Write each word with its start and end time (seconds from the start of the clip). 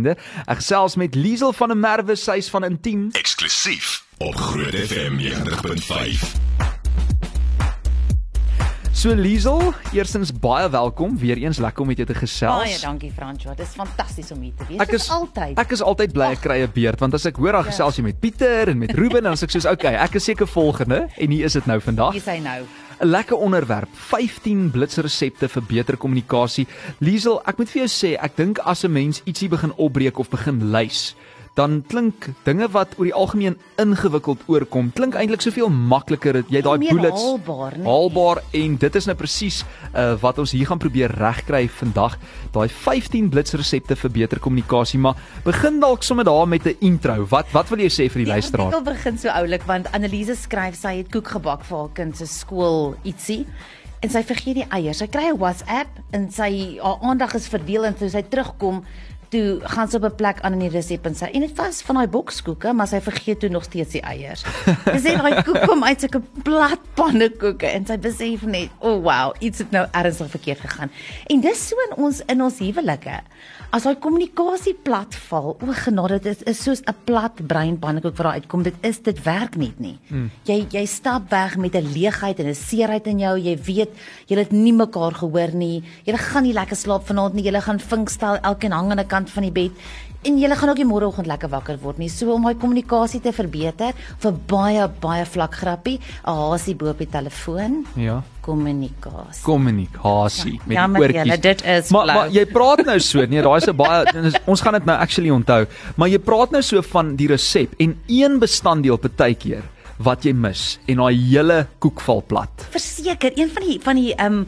vriende. 0.00 0.16
Ek 0.46 0.60
gesels 0.60 0.96
met 0.96 1.14
Liesel 1.14 1.52
van 1.56 1.68
der 1.72 1.76
Merwe, 1.78 2.16
sy's 2.16 2.48
van 2.50 2.64
Intiem. 2.64 3.08
Eksklusief 3.18 4.00
op 4.18 4.34
Groot 4.36 4.74
FM 4.74 5.18
90.5. 5.20 6.38
So 8.92 9.14
Liesel, 9.16 9.70
eerstens 9.96 10.28
baie 10.32 10.66
welkom. 10.70 11.14
Weer 11.18 11.38
eens 11.40 11.58
lekker 11.58 11.80
om 11.80 11.88
met 11.88 11.96
jou 11.96 12.06
te 12.10 12.14
gesels. 12.18 12.64
Baie 12.66 12.76
dankie 12.82 13.08
Fransjo. 13.16 13.54
Dit 13.56 13.64
is 13.66 13.72
fantasties 13.78 14.28
om 14.34 14.42
hier 14.44 14.52
te 14.58 14.66
wees. 14.68 14.80
Ek 14.84 14.92
is 14.92 15.06
altyd. 15.14 15.56
Ek 15.58 15.72
is 15.72 15.80
altyd 15.80 16.12
bly 16.12 16.32
ek 16.36 16.42
kry 16.44 16.58
'n 16.66 16.72
beerd 16.74 17.00
want 17.00 17.14
as 17.14 17.24
ek 17.24 17.36
hoor 17.36 17.52
dan 17.52 17.64
Ja. 17.64 17.70
gesels 17.70 17.96
jy 17.96 18.02
met 18.04 18.20
Pieter 18.20 18.68
en 18.68 18.78
met 18.78 18.92
Ruben 18.92 19.22
dan 19.22 19.32
is 19.32 19.42
ek 19.42 19.50
soos 19.50 19.64
okay, 19.64 19.94
ek 19.94 20.14
is 20.14 20.24
seker 20.24 20.46
volgende 20.46 21.08
en 21.16 21.30
hier 21.30 21.44
is 21.44 21.52
dit 21.52 21.66
nou 21.66 21.80
vandag. 21.80 22.12
Hier 22.12 22.20
is 22.20 22.28
hy 22.28 22.38
nou. 22.44 22.64
'n 23.00 23.08
Lekker 23.08 23.36
onderwerp. 23.36 23.88
15 23.92 24.70
blitsresepte 24.70 25.48
vir 25.48 25.62
beter 25.62 25.96
kommunikasie. 25.96 26.66
Liesel, 26.98 27.40
ek 27.46 27.58
moet 27.58 27.70
vir 27.70 27.86
jou 27.86 27.88
sê, 27.88 28.16
ek 28.20 28.36
dink 28.36 28.58
as 28.58 28.84
'n 28.84 28.92
mens 28.92 29.22
ietsie 29.24 29.48
begin 29.48 29.72
opbreek 29.76 30.18
of 30.18 30.28
begin 30.28 30.70
lys, 30.70 31.14
dan 31.58 31.80
klink 31.90 32.30
dinge 32.46 32.68
wat 32.70 32.94
oor 32.98 33.08
die 33.08 33.14
algemeen 33.16 33.56
ingewikkeld 33.80 34.42
oorkom, 34.50 34.90
klink 34.94 35.16
eintlik 35.18 35.42
soveel 35.42 35.70
makliker. 35.70 36.40
Jy 36.48 36.62
daai 36.62 36.78
bullets 36.78 37.24
haalbaar, 37.24 37.76
nee. 37.78 37.86
haalbaar 37.88 38.42
en 38.60 38.76
dit 38.84 38.98
is 39.00 39.08
nou 39.10 39.16
presies 39.18 39.60
uh, 39.90 40.14
wat 40.22 40.38
ons 40.42 40.54
hier 40.54 40.70
gaan 40.70 40.80
probeer 40.82 41.12
regkry 41.18 41.64
vandag. 41.80 42.16
Daai 42.54 42.68
15 42.70 43.32
blitsresepte 43.34 43.98
vir 43.98 44.14
beter 44.14 44.42
kommunikasie, 44.42 45.00
maar 45.02 45.18
begin 45.44 45.80
dalk 45.82 46.06
sommer 46.06 46.28
daar 46.28 46.48
met 46.48 46.66
'n 46.66 46.76
intro. 46.80 47.26
Wat 47.30 47.50
wat 47.52 47.68
wil 47.68 47.82
jy 47.82 47.90
sê 47.90 48.08
vir 48.10 48.24
die 48.24 48.30
luisteraar? 48.30 48.70
Ek 48.70 48.78
wil 48.78 48.94
begin 48.94 49.18
so 49.18 49.28
oulik 49.28 49.66
want 49.66 49.92
Annelise 49.92 50.36
skryf 50.36 50.78
sy 50.78 50.96
het 51.02 51.10
koek 51.10 51.28
gebak 51.28 51.64
vir 51.64 51.78
haar 51.78 51.94
kind 51.94 52.16
se 52.16 52.26
skool 52.26 52.94
ietsie. 53.02 53.46
En 54.00 54.08
sy 54.08 54.22
vergeet 54.24 54.54
die 54.54 54.68
eiers. 54.70 54.98
Sy 54.98 55.06
kry 55.06 55.28
'n 55.28 55.38
WhatsApp 55.38 55.88
en 56.12 56.30
sy 56.30 56.78
haar 56.80 56.98
aandag 57.02 57.34
is 57.34 57.48
verdeel 57.48 57.84
en 57.84 57.94
toe 57.94 58.08
sy 58.08 58.22
terugkom 58.22 58.84
toe 59.30 59.60
gaan 59.72 59.88
sy 59.88 59.96
op 60.00 60.04
'n 60.08 60.16
plek 60.16 60.40
aan 60.40 60.52
in 60.58 60.64
die 60.66 60.72
resep 60.72 61.06
en 61.06 61.14
sy 61.14 61.30
en 61.32 61.40
dit 61.40 61.56
was 61.56 61.82
van 61.82 61.94
daai 61.94 62.08
bokskoeke, 62.08 62.72
maar 62.72 62.88
sy 62.88 63.00
vergeet 63.00 63.40
toe 63.40 63.48
nog 63.48 63.64
steeds 63.64 63.92
die 63.92 64.02
eiers. 64.02 64.42
Sy 64.84 64.98
sê 64.98 65.14
daai 65.16 65.42
koek 65.42 65.62
kom 65.68 65.84
uit 65.84 66.00
sulke 66.00 66.22
plat 66.42 66.80
pannekoeke 66.94 67.66
en 67.66 67.86
sy 67.86 67.98
besef 67.98 68.42
net, 68.42 68.70
"O 68.80 68.96
oh, 68.96 69.02
wow, 69.02 69.34
iets 69.38 69.58
het 69.58 69.70
nou 69.70 69.86
ernstig 69.92 70.30
verkeerd 70.30 70.60
gegaan." 70.60 70.90
En 71.28 71.40
dis 71.40 71.68
so 71.68 71.76
in 71.88 71.96
ons 71.96 72.22
in 72.26 72.42
ons 72.42 72.58
huwelike. 72.58 73.20
As 73.70 73.84
daai 73.86 74.00
kommunikasie 74.02 74.74
plat 74.74 75.14
val, 75.28 75.52
o 75.62 75.74
genade, 75.84 76.18
dit 76.22 76.42
is 76.50 76.58
soos 76.58 76.82
'n 76.82 76.94
plat 77.04 77.34
brein 77.46 77.78
pannekoek 77.78 78.16
wat 78.16 78.26
daar 78.26 78.40
uitkom. 78.42 78.62
Dit 78.62 78.74
is 78.82 78.98
dit 78.98 79.22
werk 79.22 79.56
net 79.56 79.78
nie. 79.78 79.98
Mm. 80.08 80.30
Jy 80.44 80.66
jy 80.70 80.86
stap 80.86 81.30
weg 81.30 81.56
met 81.56 81.74
'n 81.74 81.92
leegheid 81.92 82.40
en 82.40 82.46
'n 82.46 82.54
seerheid 82.54 83.06
in 83.06 83.18
jou. 83.18 83.38
Jy 83.38 83.56
weet 83.62 83.90
jy 84.26 84.36
het 84.36 84.50
nie 84.50 84.72
mekaar 84.72 85.14
gehoor 85.14 85.54
nie. 85.54 85.84
Jy 86.04 86.16
gaan 86.16 86.42
nie 86.42 86.52
lekker 86.52 86.76
slaap 86.76 87.06
vanaand 87.06 87.34
nie. 87.34 87.44
Jy 87.44 87.60
gaan 87.60 87.78
vinkstel 87.78 88.38
elkeen 88.42 88.72
hang 88.72 88.90
aan 88.90 88.98
'n 88.98 89.06
kant 89.06 89.19
van 89.28 89.42
die 89.42 89.52
bed. 89.52 89.70
En 90.22 90.36
jy 90.38 90.48
gaan 90.54 90.68
ook 90.68 90.76
nie 90.76 90.84
môreoggend 90.84 91.26
lekker 91.26 91.48
wakker 91.48 91.78
word 91.80 91.98
nie. 91.98 92.08
So 92.08 92.32
om 92.34 92.42
daai 92.44 92.54
kommunikasie 92.54 93.20
te 93.20 93.32
verbeter, 93.32 93.92
vir 94.18 94.32
baie 94.32 94.88
baie 95.00 95.24
vlak 95.24 95.54
grappie, 95.54 95.98
'n 96.26 96.30
hasie 96.50 96.74
bo 96.74 96.90
op 96.90 96.98
die 96.98 97.06
telefoon, 97.08 97.86
Ja. 97.96 98.22
kommunikasie. 98.42 99.42
kommunikasie 99.42 100.60
met 100.66 100.76
Ja, 100.76 100.86
oortjies. 100.88 101.24
julle, 101.24 101.38
dit 101.40 101.62
is 101.64 101.90
maar, 101.90 102.02
flou. 102.04 102.14
maar 102.18 102.28
jy 102.30 102.44
praat 102.46 102.84
nou 102.84 102.98
so, 103.00 103.18
nee, 103.26 103.42
daai 103.42 103.56
is 103.56 103.66
'n 103.68 103.76
baie 103.76 104.04
ons 104.46 104.60
gaan 104.60 104.72
dit 104.74 104.84
nou 104.84 104.98
actually 104.98 105.30
onthou, 105.30 105.66
maar 105.96 106.08
jy 106.08 106.18
praat 106.18 106.50
nou 106.50 106.62
so 106.62 106.82
van 106.82 107.16
die 107.16 107.26
resep 107.28 107.74
en 107.78 107.96
een 108.06 108.38
bestanddeel 108.38 108.96
partykeer 108.98 109.62
wat 109.98 110.22
jy 110.24 110.32
mis 110.32 110.78
en 110.86 110.96
daai 110.96 111.14
hele 111.16 111.66
koek 111.78 112.00
val 112.00 112.22
plat. 112.26 112.50
Verseker, 112.70 113.32
een 113.36 113.50
van 113.50 113.62
die 113.66 113.80
van 113.80 113.96
die 113.96 114.14
ehm 114.14 114.32
um, 114.32 114.46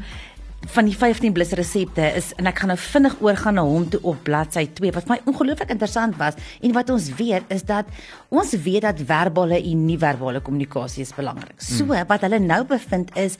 van 0.66 0.84
die 0.84 0.94
15 0.96 1.32
blits 1.32 1.52
resepte 1.58 2.04
is 2.16 2.32
en 2.38 2.46
ek 2.46 2.58
gaan 2.62 2.68
nou 2.68 2.78
vinnig 2.78 3.16
oorgaan 3.20 3.54
na 3.54 3.62
hom 3.66 3.88
toe 3.90 4.00
op 4.02 4.22
bladsy 4.24 4.66
2 4.78 4.92
wat 4.92 5.08
my 5.08 5.18
ongelooflik 5.26 5.70
interessant 5.74 6.16
was 6.16 6.34
en 6.62 6.72
wat 6.72 6.90
ons 6.90 7.08
weet 7.18 7.42
is 7.48 7.62
dat 7.66 7.86
ons 8.30 8.52
weet 8.64 8.82
dat 8.82 9.02
verbale 9.06 9.58
en 9.58 9.86
nie-verbale 9.86 10.40
kommunikasie 10.40 11.02
is 11.02 11.14
belangrik. 11.14 11.58
So 11.58 11.86
wat 11.86 12.20
hulle 12.20 12.38
nou 12.38 12.64
bevind 12.64 13.10
is 13.16 13.38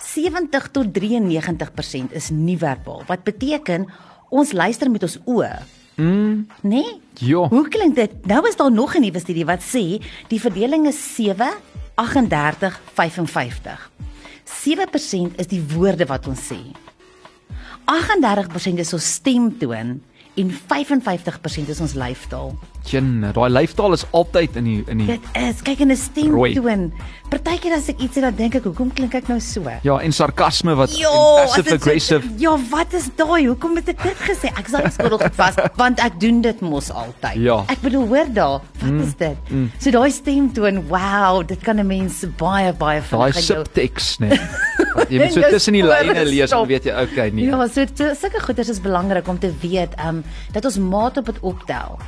70 0.00 0.70
tot 0.72 0.86
93% 0.96 2.12
is 2.16 2.30
nie-verbaal. 2.30 3.04
Wat 3.06 3.24
beteken 3.24 3.86
ons 4.30 4.52
luister 4.52 4.90
met 4.90 5.02
ons 5.02 5.18
oë. 5.26 5.52
Mm, 6.00 6.46
Nee? 6.62 7.00
ja. 7.20 7.48
Hoe 7.48 7.68
klink 7.68 7.94
dit? 7.94 8.26
Nou 8.26 8.46
is 8.48 8.56
daar 8.56 8.72
nog 8.72 8.94
'n 8.96 9.00
nuwe 9.00 9.18
studie 9.20 9.44
wat 9.44 9.60
sê 9.60 10.00
die 10.28 10.40
verdeling 10.40 10.86
is 10.86 11.14
7 11.14 11.48
38 11.94 12.80
55. 12.94 13.90
7% 14.50 15.38
is 15.40 15.50
die 15.50 15.62
woorde 15.72 16.06
wat 16.10 16.26
ons 16.30 16.42
sê. 16.50 16.58
38% 17.90 18.82
is 18.82 18.92
ons 18.94 19.12
stemtoon 19.18 19.96
en 20.38 20.50
55% 20.50 21.72
is 21.72 21.80
ons 21.82 21.96
lyfstaal. 21.98 22.52
Jenne, 22.90 23.30
daai 23.36 23.48
lyfstaal 23.52 23.92
is 23.94 24.04
altyd 24.16 24.56
in 24.56 24.64
die 24.64 24.78
in 24.90 24.98
die 24.98 25.06
Dit 25.06 25.20
is 25.38 25.62
kyk 25.62 25.80
in 25.80 25.90
'n 25.92 25.96
stemtoon. 25.96 26.92
Partykeer 27.30 27.76
as 27.76 27.88
ek 27.88 28.00
iets 28.02 28.16
sê 28.18 28.20
dan 28.24 28.34
dink 28.34 28.56
ek 28.58 28.64
hoekom 28.66 28.90
klink 28.90 29.14
ek 29.14 29.28
nou 29.28 29.38
so? 29.38 29.62
ja, 29.84 29.98
en 30.02 30.10
sarkasme 30.12 30.74
wat 30.74 30.90
Ja, 30.98 31.10
as 31.44 31.54
dit 31.54 31.64
passive 31.64 31.74
aggressive. 31.76 32.22
So, 32.26 32.34
ja, 32.42 32.56
wat 32.72 32.92
is 32.92 33.06
daai? 33.16 33.46
Hoekom 33.46 33.76
het 33.76 33.88
ek 33.88 34.02
dit 34.02 34.16
gesê? 34.26 34.50
Ek 34.58 34.66
sal 34.68 34.82
nie 34.82 34.90
skuldig 34.90 35.22
vas 35.36 35.54
want 35.76 36.00
ek 36.00 36.18
doen 36.20 36.40
dit 36.42 36.60
mos 36.60 36.90
altyd. 36.90 37.36
Ja. 37.38 37.60
Ek 37.68 37.78
bedoel 37.82 38.06
hoor 38.08 38.26
daar, 38.34 38.60
wat 38.80 38.90
mm, 38.90 39.00
is 39.00 39.14
dit? 39.14 39.36
Mm. 39.50 39.70
So 39.78 39.90
daai 39.94 40.10
stemtoon, 40.10 40.88
wow, 40.88 41.46
dit 41.46 41.60
kan 41.62 41.78
'n 41.78 41.86
mens 41.86 42.24
baie 42.36 42.72
baie 42.72 43.00
Daai 43.10 43.28
in 43.30 43.32
jou- 43.32 43.42
subtext, 43.62 44.20
nee. 44.20 44.30
Wat 44.96 45.08
Jy 45.08 45.18
moet 45.22 45.32
so 45.32 45.40
tussen 45.42 45.72
die 45.74 45.82
lyne 45.86 46.24
lees 46.24 46.50
en 46.50 46.58
stop. 46.58 46.66
weet 46.66 46.84
jy, 46.84 46.90
okay, 47.02 47.30
nee. 47.30 47.46
Ja, 47.46 47.68
so- 47.68 47.86
sulke 48.14 48.40
goeders 48.42 48.68
is 48.68 48.80
belangrik 48.80 49.28
om 49.28 49.38
te 49.38 49.52
weet, 49.62 49.94
ehm 49.98 50.08
um, 50.16 50.24
dat 50.52 50.64
ons 50.64 50.78
maat 50.78 51.16
op 51.16 51.26
dit 51.26 51.38
optel 51.40 51.98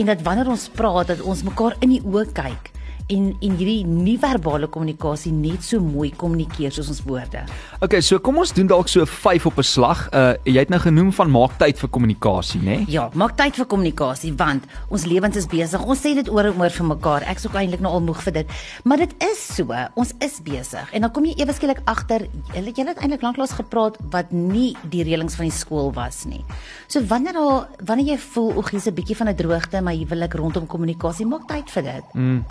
en 0.00 0.06
dat 0.08 0.22
wanneer 0.24 0.48
ons 0.48 0.68
praat 0.72 1.12
dat 1.12 1.20
ons 1.20 1.42
mekaar 1.44 1.76
in 1.84 1.92
die 1.92 2.00
oë 2.00 2.30
kyk 2.32 2.70
en 3.10 3.30
en 3.40 3.56
hierdie 3.58 3.84
nie-verbale 3.86 4.68
kommunikasie 4.72 5.32
net 5.32 5.64
so 5.66 5.80
mooi 5.80 6.10
kommunikeer 6.16 6.72
soos 6.74 6.90
ons 6.92 7.02
woorde. 7.06 7.42
Okay, 7.80 8.00
so 8.04 8.18
kom 8.18 8.38
ons 8.42 8.52
doen 8.56 8.68
dalk 8.70 8.88
so 8.88 9.04
5 9.04 9.46
op 9.46 9.58
'n 9.58 9.66
slag. 9.66 10.08
Uh 10.12 10.34
jy 10.44 10.58
het 10.58 10.70
nou 10.70 10.80
genoem 10.80 11.12
van 11.12 11.30
maak 11.30 11.58
tyd 11.58 11.78
vir 11.78 11.88
kommunikasie, 11.88 12.60
né? 12.60 12.64
Nee? 12.70 12.84
Ja, 12.88 13.10
maak 13.14 13.36
tyd 13.36 13.56
vir 13.56 13.66
kommunikasie 13.66 14.32
want 14.36 14.64
ons 14.88 15.04
lewens 15.04 15.36
is 15.36 15.46
besig. 15.46 15.82
Ons 15.84 16.00
sê 16.00 16.14
dit 16.14 16.28
oor 16.30 16.44
en 16.44 16.60
oor 16.60 16.70
vir 16.70 16.86
mekaar. 16.86 17.22
Ek's 17.22 17.46
ook 17.46 17.54
eintlik 17.54 17.80
nou 17.80 17.92
al 17.92 18.00
moeg 18.00 18.22
vir 18.22 18.32
dit. 18.32 18.46
Maar 18.84 18.98
dit 18.98 19.14
is 19.30 19.54
so, 19.56 19.74
ons 19.94 20.12
is 20.20 20.40
besig. 20.42 20.92
En 20.92 21.00
dan 21.00 21.10
kom 21.10 21.24
jy 21.24 21.34
ewe 21.38 21.52
skielik 21.52 21.80
agter, 21.84 22.26
julle 22.54 22.72
julle 22.72 22.88
het 22.94 22.98
eintlik 23.02 23.22
lanklaas 23.22 23.52
gepraat 23.58 23.96
wat 24.10 24.32
nie 24.32 24.76
die 24.90 25.04
reëlings 25.04 25.34
van 25.34 25.48
die 25.48 25.56
skool 25.56 25.92
was 25.92 26.24
nie. 26.24 26.44
So 26.88 27.02
wanneer 27.02 27.32
daar 27.32 27.68
wanneer 27.86 28.14
jy 28.14 28.18
voel 28.18 28.56
o, 28.56 28.62
hier's 28.70 28.86
'n 28.86 28.94
bietjie 28.94 29.16
van 29.16 29.28
'n 29.28 29.36
droogte 29.36 29.76
in 29.76 29.84
my 29.84 29.96
huwelik 29.96 30.34
rondom 30.34 30.66
kommunikasie, 30.66 31.26
maak 31.26 31.48
tyd 31.48 31.70
vir 31.70 31.82
dit. 31.82 32.04
Mm. 32.14 32.44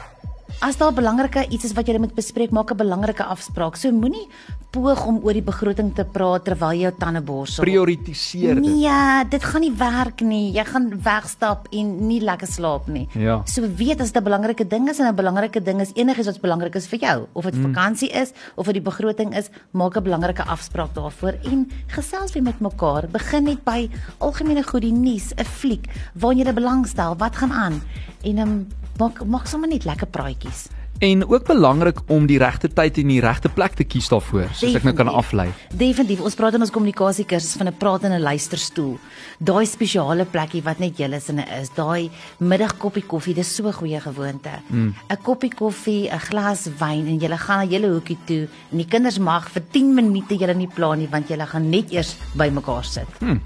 As 0.59 0.77
daar 0.77 0.93
belangrike 0.93 1.45
iets 1.49 1.69
is 1.69 1.73
wat 1.77 1.87
jy 1.87 1.99
moet 2.01 2.15
bespreek, 2.17 2.51
maak 2.51 2.71
'n 2.71 2.77
belangrike 2.77 3.23
afspraak. 3.23 3.75
So 3.75 3.91
moenie 3.91 4.27
poog 4.71 5.05
om 5.05 5.19
oor 5.23 5.33
die 5.33 5.41
begroting 5.41 5.95
te 5.95 6.03
praat 6.03 6.43
terwyl 6.45 6.73
jy 6.73 6.81
jou 6.81 6.93
tande 6.99 7.21
borsel. 7.21 7.63
Prioritiseer 7.63 8.55
dit. 8.55 8.65
Nee, 8.65 9.25
dit 9.29 9.43
gaan 9.43 9.61
nie 9.61 9.71
werk 9.71 10.21
nie. 10.21 10.51
Jy 10.53 10.65
gaan 10.65 11.01
wegstap 11.01 11.67
en 11.71 12.07
nie 12.07 12.19
lekker 12.21 12.47
slaap 12.47 12.87
nie. 12.87 13.07
Ja. 13.13 13.41
So 13.45 13.61
weet 13.61 14.01
as 14.01 14.11
dit 14.11 14.21
'n 14.21 14.23
belangrike 14.23 14.67
ding 14.67 14.89
is 14.89 14.99
en 14.99 15.07
'n 15.07 15.15
belangrike 15.15 15.61
ding 15.63 15.81
is 15.81 15.91
enigiets 15.95 16.27
wat 16.27 16.41
belangrik 16.41 16.75
is 16.75 16.87
vir 16.87 16.99
jou, 16.99 17.27
of 17.33 17.43
dit 17.43 17.55
mm. 17.55 17.73
vakansie 17.73 18.09
is 18.09 18.33
of 18.55 18.65
dit 18.65 18.73
die 18.73 18.81
begroting 18.81 19.35
is, 19.35 19.49
maak 19.71 19.95
'n 19.95 20.03
belangrike 20.03 20.43
afspraak 20.43 20.93
daarvoor 20.93 21.33
en 21.43 21.69
gesels 21.87 22.33
weer 22.33 22.43
met 22.43 22.59
mekaar. 22.59 23.07
Begin 23.11 23.43
net 23.43 23.63
by 23.63 23.89
algemene 24.19 24.63
goed, 24.63 24.81
die 24.81 24.93
nuus, 24.93 25.33
'n 25.35 25.45
fliek, 25.45 25.87
waar 26.13 26.33
jy 26.33 26.53
belangstel, 26.53 27.15
wat 27.17 27.35
gaan 27.35 27.51
aan. 27.51 27.81
En 28.23 28.37
ehm 28.37 28.49
um, 28.49 28.67
maak 28.99 29.23
maak 29.23 29.47
sommer 29.47 29.69
net 29.71 29.85
lekker 29.87 30.09
praatjies. 30.11 30.67
En 30.99 31.27
ook 31.27 31.45
belangrik 31.45 31.99
om 32.07 32.25
die 32.25 32.37
regte 32.37 32.67
tyd 32.67 32.97
en 32.97 33.07
die 33.07 33.21
regte 33.21 33.49
plek 33.49 33.77
te 33.79 33.83
kies 33.83 34.09
daarvoor, 34.09 34.49
soos 34.51 34.75
ek 34.75 34.83
nou 34.83 34.95
kan 34.95 35.05
Definitief. 35.05 35.25
aflei. 35.25 35.47
Definitief. 35.77 36.19
Ons 36.19 36.35
praat 36.35 36.53
in 36.53 36.61
ons 36.61 36.71
kommunikasiekursus 36.71 37.55
van 37.55 37.67
'n 37.67 37.77
praat 37.77 38.03
en 38.03 38.11
'n 38.11 38.21
luisterstoel. 38.21 38.97
Daai 39.39 39.65
spesiale 39.65 40.25
plekkie 40.25 40.63
wat 40.63 40.79
net 40.79 40.97
julle 40.97 41.19
sinne 41.19 41.45
is. 41.61 41.69
Daai 41.75 42.09
middagkoppie 42.39 43.05
koffie, 43.05 43.33
dis 43.33 43.55
so 43.55 43.67
'n 43.67 43.73
goeie 43.73 43.99
gewoonte. 44.01 44.49
'n 44.49 44.75
mm. 44.75 44.93
Koppie 45.23 45.53
koffie, 45.55 46.09
'n 46.09 46.19
glas 46.19 46.67
wyn 46.79 47.07
en 47.07 47.17
julle 47.19 47.37
gaan 47.37 47.59
na 47.59 47.67
julle 47.67 47.91
hoekie 47.91 48.17
toe 48.29 48.47
en 48.71 48.79
die 48.79 48.87
kinders 48.87 49.19
mag 49.19 49.49
vir 49.51 49.65
10 49.75 49.91
minute 49.97 50.37
julle 50.39 50.55
nie 50.55 50.69
pla 50.71 50.93
nie 50.95 51.09
want 51.11 51.31
julle 51.31 51.47
gaan 51.49 51.69
net 51.71 51.91
eers 51.91 52.15
by 52.39 52.49
mekaar 52.53 52.87
sit. 52.87 53.19
Hm. 53.19 53.39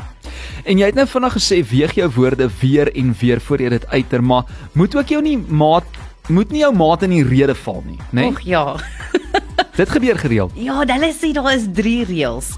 En 0.70 0.80
jy 0.80 0.86
het 0.92 0.96
nou 1.00 1.08
vinnig 1.10 1.34
gesê 1.34 1.62
weeg 1.66 1.96
jou 1.98 2.10
woorde 2.16 2.50
weer 2.62 2.92
en 2.94 3.14
weer 3.20 3.42
voor 3.42 3.66
jy 3.66 3.70
dit 3.74 3.88
uiter, 3.88 4.24
maar 4.24 4.46
moet 4.74 4.96
ook 4.96 5.16
jou 5.16 5.22
nie 5.22 5.38
maat 5.38 6.03
moet 6.30 6.52
nie 6.52 6.60
jou 6.62 6.74
maat 6.76 7.04
in 7.04 7.10
die 7.10 7.24
rede 7.24 7.56
val 7.56 7.82
nie, 7.86 7.98
né? 7.98 8.22
Nee? 8.22 8.28
Och 8.28 8.42
ja. 8.46 8.76
Dit 9.78 9.90
gebeur 9.90 10.18
gereeld. 10.20 10.52
Ja, 10.56 10.80
hulle 10.86 11.10
sê 11.14 11.32
daar 11.34 11.54
is 11.54 11.66
3 11.74 12.04
reëls. 12.06 12.54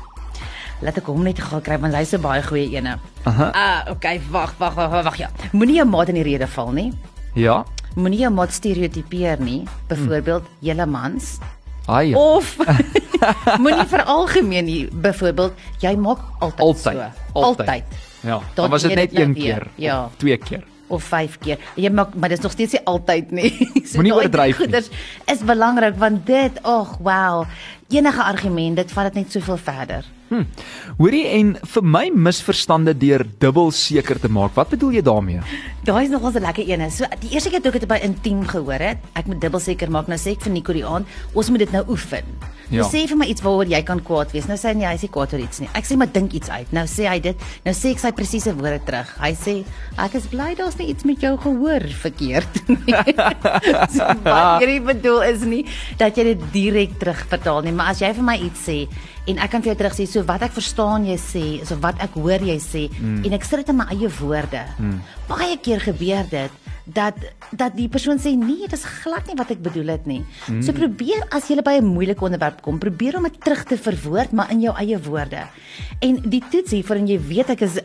Laat 0.83 0.97
ek 1.00 1.07
hom 1.07 1.23
net 1.23 1.39
gou 1.39 1.62
kry 1.63 1.77
want 1.79 1.95
hy's 1.95 2.13
'n 2.13 2.21
baie 2.21 2.44
goeie 2.44 2.75
ene. 2.75 2.97
Aha. 3.23 3.50
Ah, 3.53 3.91
okay, 3.91 4.19
wag, 4.31 4.53
wag, 4.59 4.75
wag, 4.75 5.03
wag 5.03 5.17
ja. 5.17 5.29
Moenie 5.53 5.75
jou 5.79 5.85
maat 5.88 6.09
in 6.09 6.15
die 6.19 6.23
rede 6.23 6.47
val 6.47 6.71
nie. 6.71 6.91
Ja. 7.33 7.63
Moenie 7.95 8.19
jou 8.19 8.31
maat 8.33 8.51
stereotipeer 8.51 9.39
nie. 9.39 9.63
Byvoorbeeld 9.88 10.44
julle 10.59 10.85
mans 10.85 11.38
Ai. 11.88 12.09
Ja. 12.09 12.17
of 12.17 12.57
moenie 13.63 13.88
veralgemeen 13.88 14.65
nie. 14.65 14.88
Byvoorbeeld 14.91 15.53
jy 15.79 15.95
maak 15.95 16.19
altyd, 16.39 16.59
Altyd, 16.59 16.83
so. 16.83 17.12
altyd. 17.33 17.67
Altyd. 17.67 17.83
Ja, 18.21 18.41
dan 18.53 18.69
was 18.69 18.81
dit 18.81 18.95
net 18.95 19.15
een 19.17 19.33
keer 19.33 19.67
Ja. 19.75 20.09
twee 20.17 20.38
keer. 20.38 20.63
Of 20.88 21.04
5 21.04 21.38
keer. 21.40 21.62
Jy 21.76 21.90
maak 21.90 22.16
maar 22.16 22.30
dis 22.30 22.44
nog 22.44 22.52
steeds 22.52 22.78
nie 22.78 22.84
altyd 22.86 23.32
nie. 23.32 23.52
Moenie 23.96 24.12
daai 24.12 24.26
oordryf 24.26 24.46
nie. 24.46 24.60
goeders 24.66 24.90
is 25.32 25.46
belangrik 25.46 25.98
want 26.02 26.26
dit, 26.26 26.60
ag, 26.64 26.98
wow. 27.00 27.46
Enige 27.94 28.24
argument, 28.24 28.76
dit 28.76 28.92
vat 28.92 29.12
dit 29.12 29.22
net 29.22 29.32
soveel 29.32 29.58
verder. 29.62 30.06
Hm. 30.32 30.42
Hoorie 30.98 31.26
en 31.38 31.52
vir 31.76 31.84
my 31.86 32.08
misverstande 32.10 32.96
deur 32.98 33.22
dubbel 33.40 33.70
seker 33.76 34.18
te 34.20 34.32
maak. 34.32 34.56
Wat 34.58 34.72
bedoel 34.74 34.98
jy 34.98 35.04
daarmee? 35.06 35.44
Daai 35.86 36.06
is 36.08 36.10
nogals 36.10 36.36
'n 36.36 36.42
lekker 36.42 36.66
een. 36.66 36.90
So 36.92 37.06
die 37.20 37.30
eerste 37.34 37.50
keer 37.50 37.62
toe 37.62 37.72
ek 37.74 37.80
dit 37.80 37.90
by 37.90 38.00
intiem 38.02 38.42
gehoor 38.48 38.82
het, 38.82 38.98
ek 39.14 39.28
moet 39.28 39.42
dubbel 39.42 39.60
seker 39.60 39.92
maak. 39.92 40.08
Nou 40.08 40.18
sê 40.18 40.32
ek 40.32 40.42
vir 40.42 40.52
Nico 40.54 40.74
die 40.74 40.86
aand, 40.86 41.06
ons 41.34 41.50
moet 41.50 41.60
dit 41.60 41.72
nou 41.72 41.86
oefen. 41.90 42.26
Ja. 42.69 42.83
Ja. 42.85 42.88
Sê 42.89 43.06
vir 43.09 43.19
my 43.19 43.27
iets 43.29 43.44
waaroor 43.45 43.69
jy 43.69 43.81
kan 43.85 44.01
kwaad 44.06 44.33
wees. 44.35 44.47
Nou 44.50 44.57
sê 44.59 44.71
hy 44.71 44.79
nee, 44.79 44.88
hy 44.89 44.97
is 44.97 45.06
nie 45.06 45.12
kwaad 45.13 45.33
oor 45.35 45.44
iets 45.44 45.62
nie. 45.63 45.69
Ek 45.77 45.88
sê 45.88 45.97
maar 46.00 46.12
dink 46.13 46.35
iets 46.38 46.51
uit. 46.51 46.71
Nou 46.75 46.85
sê 46.89 47.07
hy 47.09 47.17
dit. 47.23 47.47
Nou 47.65 47.73
sê 47.77 47.94
ek 47.95 48.03
sy 48.03 48.12
presiese 48.17 48.53
woorde 48.57 48.81
terug. 48.88 49.12
Hy 49.21 49.31
sê 49.39 49.56
ek 50.01 50.17
is 50.19 50.29
bly 50.31 50.51
daar's 50.57 50.77
nie 50.81 50.89
iets 50.94 51.07
met 51.07 51.23
jou 51.23 51.33
gehoor 51.45 51.88
verkeerd 52.01 52.62
nie. 52.71 52.95
so, 53.95 54.09
wat 54.25 54.57
hierdie 54.62 54.81
bedoel 54.85 55.27
is 55.31 55.45
nie 55.47 55.63
dat 56.00 56.17
jy 56.17 56.31
dit 56.33 56.47
direk 56.53 56.97
terugvertaal 57.01 57.65
nie, 57.65 57.75
maar 57.75 57.94
as 57.94 58.01
jy 58.03 58.12
vir 58.17 58.25
my 58.25 58.38
iets 58.47 58.65
sê 58.67 58.83
en 59.29 59.39
ek 59.41 59.56
kan 59.56 59.63
vir 59.63 59.73
jou 59.73 59.79
terug 59.79 59.95
sê 59.97 60.06
so 60.09 60.25
wat 60.27 60.44
ek 60.45 60.53
verstaan 60.53 61.07
jy 61.09 61.15
sê, 61.21 61.45
so 61.65 61.77
wat 61.81 62.01
ek 62.03 62.17
hoor 62.19 62.44
jy 62.45 62.57
sê 62.62 62.85
mm. 62.91 63.23
en 63.25 63.38
ek 63.38 63.47
sit 63.47 63.63
dit 63.63 63.73
in 63.73 63.79
my 63.79 63.88
eie 63.95 64.12
woorde. 64.19 64.62
Mm. 64.77 65.00
Baie 65.29 65.57
keer 65.65 65.81
gebeur 65.81 66.29
dit 66.29 66.64
dat 66.86 67.18
dat 67.52 67.76
die 67.76 67.88
persoon 67.90 68.20
sê 68.22 68.36
nee, 68.38 68.68
dis 68.70 68.86
glad 69.02 69.26
nie 69.28 69.38
wat 69.40 69.52
ek 69.52 69.62
bedoel 69.66 69.96
het 69.96 70.06
nie. 70.06 70.22
Mm. 70.48 70.62
So 70.66 70.76
probeer 70.78 71.26
as 71.34 71.50
jy 71.50 71.62
by 71.62 71.78
'n 71.82 71.86
moeilike 71.86 72.22
onderwerp 72.22 72.62
kom, 72.62 72.80
probeer 72.80 73.18
om 73.18 73.24
dit 73.24 73.42
terug 73.42 73.64
te 73.64 73.78
verwoord 73.78 74.32
maar 74.32 74.52
in 74.52 74.62
jou 74.62 74.76
eie 74.78 75.00
woorde. 75.00 75.48
En 76.00 76.22
die 76.22 76.44
toets 76.50 76.72
hiervoor 76.72 76.96
en 76.98 77.08
jy 77.08 77.20
weet 77.20 77.50
ek 77.50 77.62
is 77.62 77.80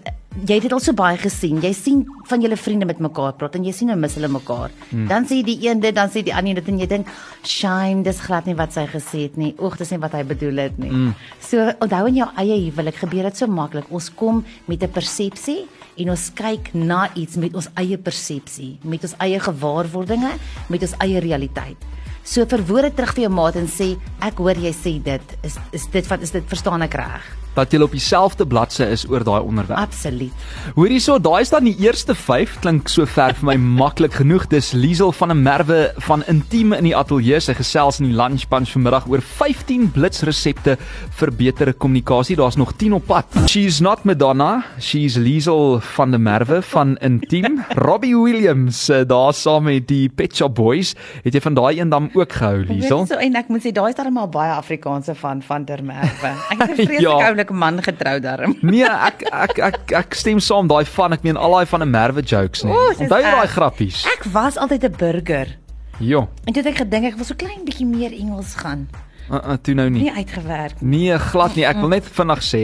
jy 0.46 0.56
het 0.56 0.62
dit 0.62 0.72
al 0.72 0.80
so 0.82 0.94
baie 0.96 1.18
gesien. 1.18 1.58
Jy 1.62 1.72
sien 1.74 2.04
van 2.30 2.42
julle 2.42 2.56
vriende 2.56 2.86
met 2.86 3.00
mekaar 3.02 3.34
praat 3.38 3.56
en 3.58 3.64
jy 3.66 3.72
sien 3.74 3.90
hoe 3.90 3.98
mis 3.98 4.14
hulle 4.14 4.28
mekaar. 4.30 4.70
Mm. 4.90 5.08
Dan 5.10 5.26
sê 5.26 5.40
die 5.46 5.58
een 5.66 5.80
dit, 5.82 5.94
dan 5.94 6.08
sê 6.12 6.22
die 6.22 6.34
ander 6.34 6.54
dit 6.60 6.68
en 6.68 6.78
jy 6.78 6.86
dink, 6.86 7.08
"Shame, 7.42 8.02
dis 8.02 8.20
glad 8.20 8.46
nie 8.46 8.54
wat 8.54 8.72
sy 8.72 8.86
gesê 8.86 9.22
het 9.22 9.36
nie. 9.36 9.54
Oeg, 9.58 9.76
dis 9.76 9.90
nie 9.90 9.98
wat 9.98 10.12
hy 10.12 10.22
bedoel 10.22 10.56
het 10.56 10.78
nie." 10.78 10.90
Mm. 10.90 11.14
So 11.40 11.72
onthou 11.80 12.06
in 12.06 12.14
jou 12.14 12.28
eie 12.36 12.70
huwelik 12.70 12.94
gebeur 12.94 13.22
dit 13.22 13.36
so 13.36 13.46
maklik. 13.46 13.90
Ons 13.90 14.10
kom 14.14 14.44
met 14.66 14.82
'n 14.82 14.88
persepsie 14.88 15.66
en 15.96 16.10
ons 16.10 16.30
kyk 16.34 16.74
na 16.74 17.08
iets 17.14 17.36
met 17.36 17.54
ons 17.54 17.68
eie 17.74 17.98
persepsie, 17.98 18.78
met 18.90 19.06
ons 19.06 19.16
eie 19.24 19.40
gewaarwordinge, 19.40 20.34
met 20.68 20.86
ons 20.86 20.96
eie 21.06 21.22
realiteit. 21.22 21.88
So 22.26 22.44
verwoord 22.46 22.90
dit 22.90 22.96
terug 22.98 23.14
vir 23.16 23.24
jou 23.24 23.32
maat 23.32 23.56
en 23.56 23.68
sê 23.70 23.94
ek 24.26 24.42
hoor 24.42 24.58
jy 24.60 24.72
sê 24.76 24.98
dit 25.02 25.36
is 25.46 25.56
is 25.76 25.86
dit 25.94 26.10
wat 26.10 26.26
is 26.26 26.34
dit 26.34 26.50
verstaan 26.52 26.84
ek 26.84 26.98
reg? 27.00 27.30
Dat 27.60 27.74
jy 27.76 27.80
op 27.84 27.92
dieselfde 27.92 28.46
bladsy 28.48 28.86
is 28.88 29.02
oor 29.10 29.24
daai 29.26 29.42
onderwerp. 29.44 29.76
Absoluut. 29.78 30.32
Hoorie 30.78 31.00
so, 31.02 31.18
daai 31.20 31.42
is 31.44 31.50
dan 31.52 31.66
die 31.68 31.76
eerste 31.84 32.14
5, 32.16 32.54
klink 32.64 32.88
so 32.88 33.04
ver 33.04 33.34
vir 33.36 33.50
my 33.50 33.56
maklik 33.82 34.14
genoeg. 34.16 34.46
Dis 34.48 34.72
Liesel 34.72 35.12
van 35.12 35.30
'n 35.34 35.42
Merwe 35.42 35.92
van 36.06 36.24
Intiem 36.26 36.72
in 36.72 36.84
die 36.88 36.96
ateljee. 36.96 37.40
Sy 37.40 37.54
gesels 37.58 38.00
in 38.00 38.08
die 38.08 38.16
lunch 38.16 38.46
punch 38.48 38.72
vanmiddag 38.72 39.08
oor 39.12 39.20
15 39.20 39.90
blitsresepte 39.92 40.78
vir 41.20 41.32
betere 41.36 41.72
kommunikasie. 41.72 42.36
Daar's 42.36 42.56
nog 42.56 42.72
10 42.80 42.92
op 42.96 43.06
pad. 43.06 43.26
She's 43.46 43.80
not 43.80 44.04
Madonna, 44.04 44.64
she's 44.78 45.16
Liesel 45.16 45.80
van 45.80 46.14
'n 46.14 46.22
Merwe 46.22 46.62
van 46.62 46.96
Intiem. 47.00 47.60
Robbie 47.88 48.16
Williams 48.16 48.88
uh, 48.88 49.02
daar 49.06 49.34
saam 49.34 49.64
met 49.64 49.86
die 49.88 50.08
Pet 50.08 50.36
Shop 50.36 50.54
Boys. 50.54 50.94
Het 51.22 51.34
jy 51.34 51.40
van 51.40 51.54
daai 51.54 51.80
een 51.80 51.88
dan 51.88 52.10
ook 52.14 52.32
gehou, 52.32 52.64
Liesel? 52.64 53.06
So 53.06 53.14
en 53.20 53.34
ek 53.36 53.48
moet 53.48 53.60
sê 53.60 53.72
daai 53.72 53.90
is 53.90 53.96
darem 53.96 54.16
al 54.16 54.28
baie 54.28 54.52
Afrikaanse 54.56 55.14
van 55.14 55.42
van 55.42 55.64
der 55.64 55.84
Merwe. 55.84 56.32
Ek 56.50 56.58
het 56.58 56.70
'n 56.78 56.86
vreeslike 56.86 57.08
Ja. 57.10 57.34
Oulike 57.50 57.58
man 57.58 57.82
getrou 57.82 58.20
darem. 58.20 58.54
Nee, 58.70 58.84
ek 58.86 59.22
ek 59.32 59.58
ek 59.58 59.92
ek 59.92 60.14
stem 60.14 60.40
saam 60.40 60.68
daai 60.68 60.84
van. 60.86 61.12
Ek 61.12 61.22
meen 61.22 61.36
al 61.36 61.52
daai 61.52 61.66
van 61.66 61.82
'n 61.82 61.90
Merwe 61.90 62.22
jokes 62.22 62.64
nie. 62.64 62.72
Onthou 62.72 63.22
daai 63.22 63.46
grappies? 63.48 64.04
Ek 64.06 64.24
was 64.32 64.56
altyd 64.56 64.84
'n 64.84 64.96
burger. 64.96 65.56
Jo. 65.98 66.28
En 66.46 66.52
toe 66.52 66.62
het 66.62 66.72
ek 66.72 66.78
gedink 66.86 67.04
ek 67.12 67.16
wil 67.16 67.24
so 67.24 67.34
klein 67.34 67.64
bietjie 67.64 67.86
meer 67.86 68.12
Engels 68.12 68.54
gaan. 68.54 68.88
Uh, 69.30 69.38
uh, 69.38 69.56
toe 69.62 69.74
nou 69.78 69.86
nie. 69.90 70.02
Nie 70.02 70.12
uitgewerk 70.12 70.80
nie. 70.80 70.90
Nee, 70.90 71.18
glad 71.30 71.54
nie. 71.54 71.64
Ek 71.68 71.78
wil 71.78 71.92
net 71.92 72.06
vinnig 72.18 72.42
sê, 72.42 72.62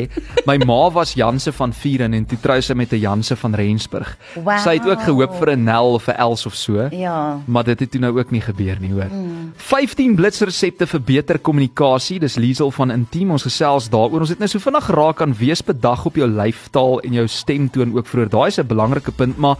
my 0.48 0.56
ma 0.68 0.78
was 0.90 1.14
Janse 1.14 1.52
van 1.54 1.72
Vuren 1.76 2.16
en 2.18 2.26
toe 2.26 2.38
trou 2.42 2.58
sy 2.62 2.74
met 2.74 2.92
'n 2.92 2.98
Janse 2.98 3.36
van 3.36 3.54
Rensburg. 3.54 4.16
Wow. 4.34 4.58
Sy 4.58 4.78
het 4.80 4.88
ook 4.88 5.02
gehoop 5.06 5.36
vir 5.38 5.54
'n 5.54 5.64
Nel 5.64 5.94
of 5.94 6.08
'n 6.08 6.18
Els 6.18 6.46
of 6.46 6.54
so. 6.54 6.88
Ja. 6.90 7.38
Maar 7.46 7.64
dit 7.64 7.80
het 7.80 7.90
toe 7.90 8.00
nou 8.00 8.18
ook 8.18 8.30
nie 8.30 8.40
gebeur 8.40 8.80
nie, 8.80 8.92
hoor. 8.92 9.10
Mm. 9.10 9.52
15 9.56 10.14
blitsresepte 10.16 10.86
vir 10.86 11.00
beter 11.00 11.38
kommunikasie. 11.38 12.18
Dis 12.18 12.36
Liesel 12.36 12.70
van 12.70 12.90
Intiem. 12.90 13.30
Ons 13.30 13.46
gesels 13.46 13.88
daaroor. 13.88 14.20
Ons 14.20 14.34
het 14.34 14.38
nou 14.38 14.48
so 14.48 14.58
vinnig 14.58 14.84
geraak 14.84 15.22
aan 15.22 15.34
wees 15.34 15.62
bedag 15.62 16.04
op 16.06 16.16
jou 16.16 16.28
lyfstaal 16.28 17.00
en 17.00 17.12
jou 17.12 17.26
stemtoon 17.26 17.94
ook 17.96 18.06
vroeër. 18.06 18.28
Daai 18.28 18.48
is 18.48 18.58
'n 18.58 18.66
belangrike 18.66 19.12
punt, 19.12 19.36
maar 19.36 19.56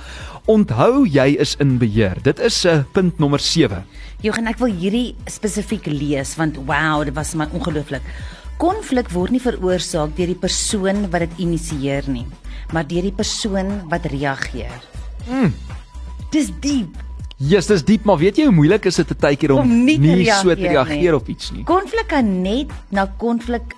onthou 0.47 1.07
jy 1.07 1.37
is 1.39 1.57
in 1.59 1.79
beheer. 1.79 2.17
Dit 2.23 2.39
is 2.39 2.65
'n 2.65 2.69
uh, 2.69 2.83
punt 2.93 3.19
nommer 3.19 3.41
7. 3.41 3.85
Johan, 4.27 4.49
ek 4.51 4.59
wil 4.59 4.73
hierdie 4.75 5.15
spesifiek 5.31 5.87
lees 5.87 6.33
want 6.39 6.57
wow, 6.67 7.05
dit 7.07 7.15
was 7.15 7.35
my 7.39 7.47
ongelooflik. 7.55 8.03
Konflik 8.59 9.11
word 9.13 9.35
nie 9.37 9.43
veroorsaak 9.43 10.17
deur 10.17 10.33
die 10.33 10.41
persoon 10.41 11.05
wat 11.13 11.27
dit 11.27 11.43
initieer 11.45 12.09
nie, 12.11 12.25
maar 12.75 12.89
deur 12.89 13.07
die 13.07 13.15
persoon 13.15 13.85
wat 13.93 14.09
reageer. 14.11 14.81
Mm. 15.29 15.53
Dis 16.35 16.51
diep. 16.65 16.97
Jesus, 17.37 17.69
dis 17.69 17.85
diep, 17.93 18.07
maar 18.09 18.19
weet 18.19 18.41
jy 18.41 18.49
hoe 18.49 18.57
moeilik 18.57 18.89
is 18.89 18.99
dit 18.99 19.13
te 19.13 19.33
keer 19.37 19.53
om, 19.53 19.61
Om 19.63 19.75
nie 19.85 19.99
te 20.01 20.17
so 20.41 20.55
te 20.57 20.73
reageer 20.73 21.13
nie. 21.13 21.15
op 21.15 21.29
iets 21.29 21.53
nie? 21.53 21.65
Konflik 21.69 22.09
kan 22.09 22.31
net 22.43 22.73
na 22.91 23.07
konflik 23.21 23.77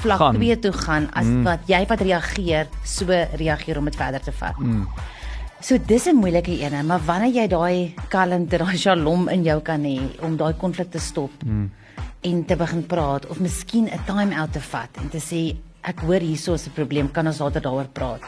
vlak 0.00 0.18
Gaan. 0.18 0.38
2 0.40 0.58
toe 0.64 0.72
gaan 0.72 1.10
as 1.12 1.28
mm. 1.28 1.42
wat 1.46 1.68
jy 1.70 1.82
wat 1.90 2.00
reageer 2.00 2.70
so 2.82 3.06
reageer 3.38 3.78
om 3.78 3.84
dit 3.84 3.96
verder 3.96 4.24
te 4.24 4.32
vat. 4.32 4.58
Mm. 4.58 4.88
So 5.64 5.78
dis 5.78 6.04
'n 6.06 6.18
moeilike 6.20 6.58
ene, 6.60 6.82
maar 6.82 7.00
wanneer 7.06 7.32
jy 7.32 7.46
daai 7.48 7.94
kalmte, 8.12 8.58
daai 8.62 8.76
shalom 8.76 9.28
in 9.32 9.44
jou 9.44 9.60
kan 9.64 9.80
hê 9.80 9.96
om 10.20 10.36
daai 10.36 10.52
konflik 10.60 10.90
te 10.90 11.00
stop 11.00 11.32
mm. 11.40 11.70
en 12.20 12.44
te 12.44 12.56
begin 12.56 12.82
praat 12.86 13.24
of 13.32 13.40
miskien 13.40 13.88
'n 13.88 14.04
time 14.04 14.36
out 14.36 14.52
te 14.52 14.60
vat 14.60 14.90
en 15.00 15.08
te 15.08 15.18
sê 15.18 15.56
ek 15.84 16.00
hoor 16.00 16.20
hierso 16.20 16.54
is 16.54 16.66
'n 16.66 16.70
probleem, 16.74 17.10
kan 17.12 17.26
ons 17.26 17.38
later 17.38 17.60
daaroor 17.60 17.88
praat. 17.92 18.20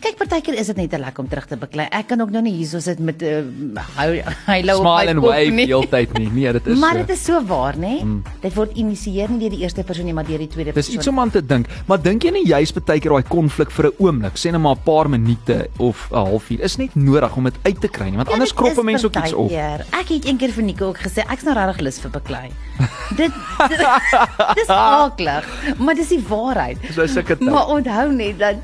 Kyk, 0.00 0.16
partykeer 0.18 0.54
is 0.58 0.66
dit 0.66 0.76
net 0.76 0.90
te 0.90 0.98
lekker 0.98 1.22
om 1.22 1.28
terug 1.28 1.46
te 1.46 1.56
beklei. 1.56 1.86
Ek 1.90 2.06
kan 2.08 2.20
ook 2.20 2.30
nou 2.30 2.42
nie 2.42 2.52
hierso 2.52 2.80
sit 2.80 2.98
met 2.98 3.22
'n 3.22 3.76
uh, 3.76 3.82
huilo 3.96 4.78
op 4.78 4.84
my 4.84 5.04
Smile 5.04 5.10
and 5.10 5.20
kop 5.20 5.28
wave 5.28 5.50
nie. 5.50 5.66
die 5.66 5.74
hele 5.74 5.88
tyd 5.88 6.18
nie. 6.18 6.28
Nee, 6.32 6.52
dit 6.52 6.66
is 6.66 6.78
Maar 6.78 6.94
dit 6.94 7.10
is 7.10 7.24
so 7.24 7.42
waar, 7.44 7.74
né? 7.76 8.02
Mm. 8.02 8.22
Dit 8.40 8.54
word 8.54 8.76
initieer 8.76 9.28
nie 9.30 9.38
deur 9.38 9.50
die 9.50 9.60
eerste 9.60 9.82
persoon 9.84 10.04
nie, 10.04 10.14
maar 10.14 10.24
deur 10.26 10.38
die 10.38 10.48
tweede 10.48 10.72
Dis 10.72 10.86
persoon. 10.86 10.98
iets 11.00 11.08
om 11.08 11.18
aan 11.18 11.30
te 11.30 11.46
dink, 11.46 11.66
maar 11.86 12.02
dink 12.02 12.22
jy 12.24 12.30
nie 12.30 12.44
jy's 12.46 12.72
baie 12.72 13.00
keer 13.00 13.10
daai 13.12 13.22
konflik 13.28 13.70
vir 13.70 13.86
'n 13.86 13.92
oomblik, 13.98 14.34
sê 14.36 14.50
net 14.50 14.60
maar 14.60 14.74
'n 14.76 14.82
paar 14.84 15.08
minute 15.08 15.68
of 15.78 16.08
'n 16.10 16.14
halfuur, 16.16 16.60
is 16.60 16.76
net 16.78 16.94
nodig 16.96 17.36
om 17.36 17.44
dit 17.44 17.54
uit 17.62 17.80
te 17.80 17.88
kry 17.88 18.06
nie, 18.08 18.16
want 18.16 18.28
Ja, 18.28 18.34
anders 18.34 18.54
krop 18.54 18.78
'n 18.78 18.84
mens 18.84 19.04
ook 19.04 19.16
iets 19.16 19.32
op. 19.32 19.48
partykeer. 19.50 19.86
Ek 20.00 20.08
het 20.08 20.24
eendag 20.24 20.50
vir 20.50 20.64
Nico 20.64 20.86
ook 20.88 20.98
gesê 20.98 21.22
ek's 21.30 21.42
nou 21.44 21.54
regtig 21.54 21.80
lus 21.80 21.98
vir 22.00 22.10
beklei. 22.10 22.50
dit 23.16 23.32
dis 24.58 24.66
aaklig, 24.68 25.44
maar 25.84 25.94
dis 25.94 26.08
die 26.08 26.22
waarheid. 26.28 26.78
So 26.94 27.01
sulke 27.08 27.38
tyd. 27.38 27.50
Maar 27.50 27.66
onthou 27.66 28.12
net 28.12 28.38
dat 28.38 28.56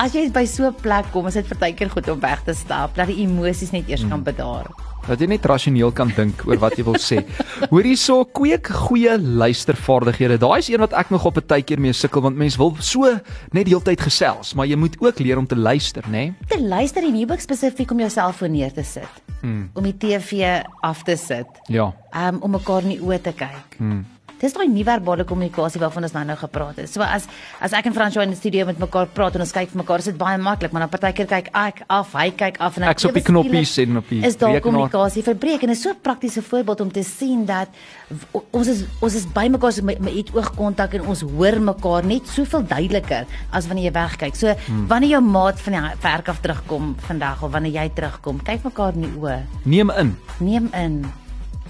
as 0.00 0.14
jy 0.16 0.30
by 0.32 0.46
so 0.48 0.66
'n 0.66 0.74
plek 0.80 1.10
kom, 1.12 1.26
is 1.26 1.34
dit 1.34 1.48
partykeer 1.48 1.90
goed 1.90 2.08
om 2.08 2.20
weg 2.20 2.42
te 2.44 2.54
stap, 2.54 2.94
dat 2.96 3.06
die 3.06 3.20
emosies 3.24 3.70
net 3.70 3.88
eers 3.88 4.02
mm. 4.02 4.08
kan 4.08 4.22
bedaar. 4.22 4.66
Dat 5.06 5.20
jy 5.20 5.26
net 5.26 5.44
rasioneel 5.44 5.92
kan 5.92 6.12
dink 6.16 6.42
oor 6.46 6.58
wat 6.60 6.76
jy 6.76 6.84
wil 6.84 6.98
sê. 7.00 7.24
Hoor 7.72 7.84
hierso, 7.84 8.24
kweek 8.24 8.68
goeie 8.68 9.16
luistervaardighede. 9.18 10.38
Daai 10.38 10.58
is 10.60 10.68
een 10.68 10.80
wat 10.80 10.92
ek 10.92 11.10
nog 11.10 11.24
op 11.24 11.36
'n 11.36 11.46
tydjie 11.46 11.78
mee 11.80 11.92
sukkel 11.92 12.22
want 12.22 12.36
mense 12.36 12.58
wil 12.58 12.76
so 12.80 13.04
net 13.52 13.64
die 13.64 13.74
hele 13.74 13.84
tyd 13.84 14.00
gesels, 14.00 14.54
maar 14.54 14.66
jy 14.66 14.76
moet 14.76 14.96
ook 15.00 15.18
leer 15.18 15.38
om 15.38 15.46
te 15.46 15.56
luister, 15.56 16.04
né? 16.06 16.10
Nee? 16.10 16.34
Te 16.48 16.60
luister 16.60 17.02
en 17.02 17.14
hierbo 17.14 17.36
spesifiek 17.36 17.90
om 17.90 17.98
jou 17.98 18.10
selfoon 18.10 18.52
neer 18.52 18.72
te 18.72 18.84
sit. 18.84 19.08
Mm. 19.42 19.70
Om 19.74 19.82
die 19.82 19.96
TV 19.96 20.62
af 20.80 21.02
te 21.02 21.16
sit. 21.16 21.48
Ja. 21.68 21.92
um, 22.14 22.38
om 22.40 22.50
mekaar 22.50 22.82
in 22.82 22.96
die 22.96 23.00
oë 23.00 23.20
te 23.20 23.32
kyk. 23.32 23.76
Hmm. 23.78 24.04
Dis 24.40 24.54
daai 24.56 24.68
nie-verbale 24.72 25.26
kommunikasie 25.28 25.80
waarvan 25.82 26.06
ons 26.06 26.14
nou 26.16 26.22
nou 26.24 26.36
gepraat 26.40 26.78
het. 26.80 26.88
So 26.88 27.04
as 27.04 27.26
as 27.60 27.74
ek 27.76 27.90
en 27.90 27.96
Fransjo 27.96 28.22
in 28.24 28.32
die 28.32 28.38
studio 28.38 28.64
met 28.68 28.78
mekaar 28.80 29.10
praat 29.12 29.36
en 29.36 29.44
ons 29.44 29.52
kyk 29.52 29.72
vir 29.72 29.82
mekaar, 29.82 30.00
is 30.00 30.08
dit 30.08 30.18
baie 30.20 30.38
maklik, 30.40 30.72
maar 30.72 30.86
dan 30.86 30.92
partykeer 30.92 31.28
kyk 31.28 31.50
ek 31.52 31.82
af, 31.92 32.14
hy 32.16 32.30
kyk 32.32 32.60
af 32.64 32.78
en 32.78 32.88
Ek's 32.88 33.04
op 33.04 33.18
die 33.18 33.24
knoppies 33.26 33.74
en 33.84 34.00
op 34.00 34.08
die 34.08 34.22
is 34.24 34.38
daar 34.40 34.60
kommunikasie 34.64 35.24
verbreek 35.26 35.66
en 35.66 35.74
is 35.76 35.82
so 35.82 35.90
'n 35.90 36.00
praktiese 36.00 36.42
voorbeeld 36.42 36.80
om 36.80 36.92
te 36.92 37.04
sien 37.04 37.44
dat 37.44 37.68
ons 38.50 38.66
is 38.66 38.84
ons 39.00 39.14
is 39.14 39.26
by 39.26 39.46
mekaar 39.48 39.72
so 39.72 39.82
met, 39.82 40.00
met 40.00 40.34
oogkontak 40.34 40.94
en 40.94 41.06
ons 41.06 41.20
hoor 41.20 41.60
mekaar 41.60 42.04
net 42.04 42.26
soveel 42.26 42.64
duideliker 42.64 43.26
as 43.52 43.66
wanneer 43.66 43.90
jy 43.90 43.92
wegkyk. 43.92 44.34
So 44.36 44.54
hmm. 44.66 44.86
wanneer 44.88 45.10
jou 45.10 45.22
maat 45.22 45.60
van 45.60 45.72
die 45.72 46.02
werk 46.02 46.28
af 46.28 46.40
terugkom 46.40 46.94
vandag 47.06 47.42
of 47.42 47.52
wanneer 47.52 47.72
jy 47.72 47.90
terugkom, 47.94 48.42
kyk 48.42 48.64
mekaar 48.64 48.94
in 48.94 49.00
die 49.00 49.14
oë. 49.20 49.40
Neem 49.64 49.90
in. 49.90 50.16
Neem 50.38 50.70
in, 50.72 51.04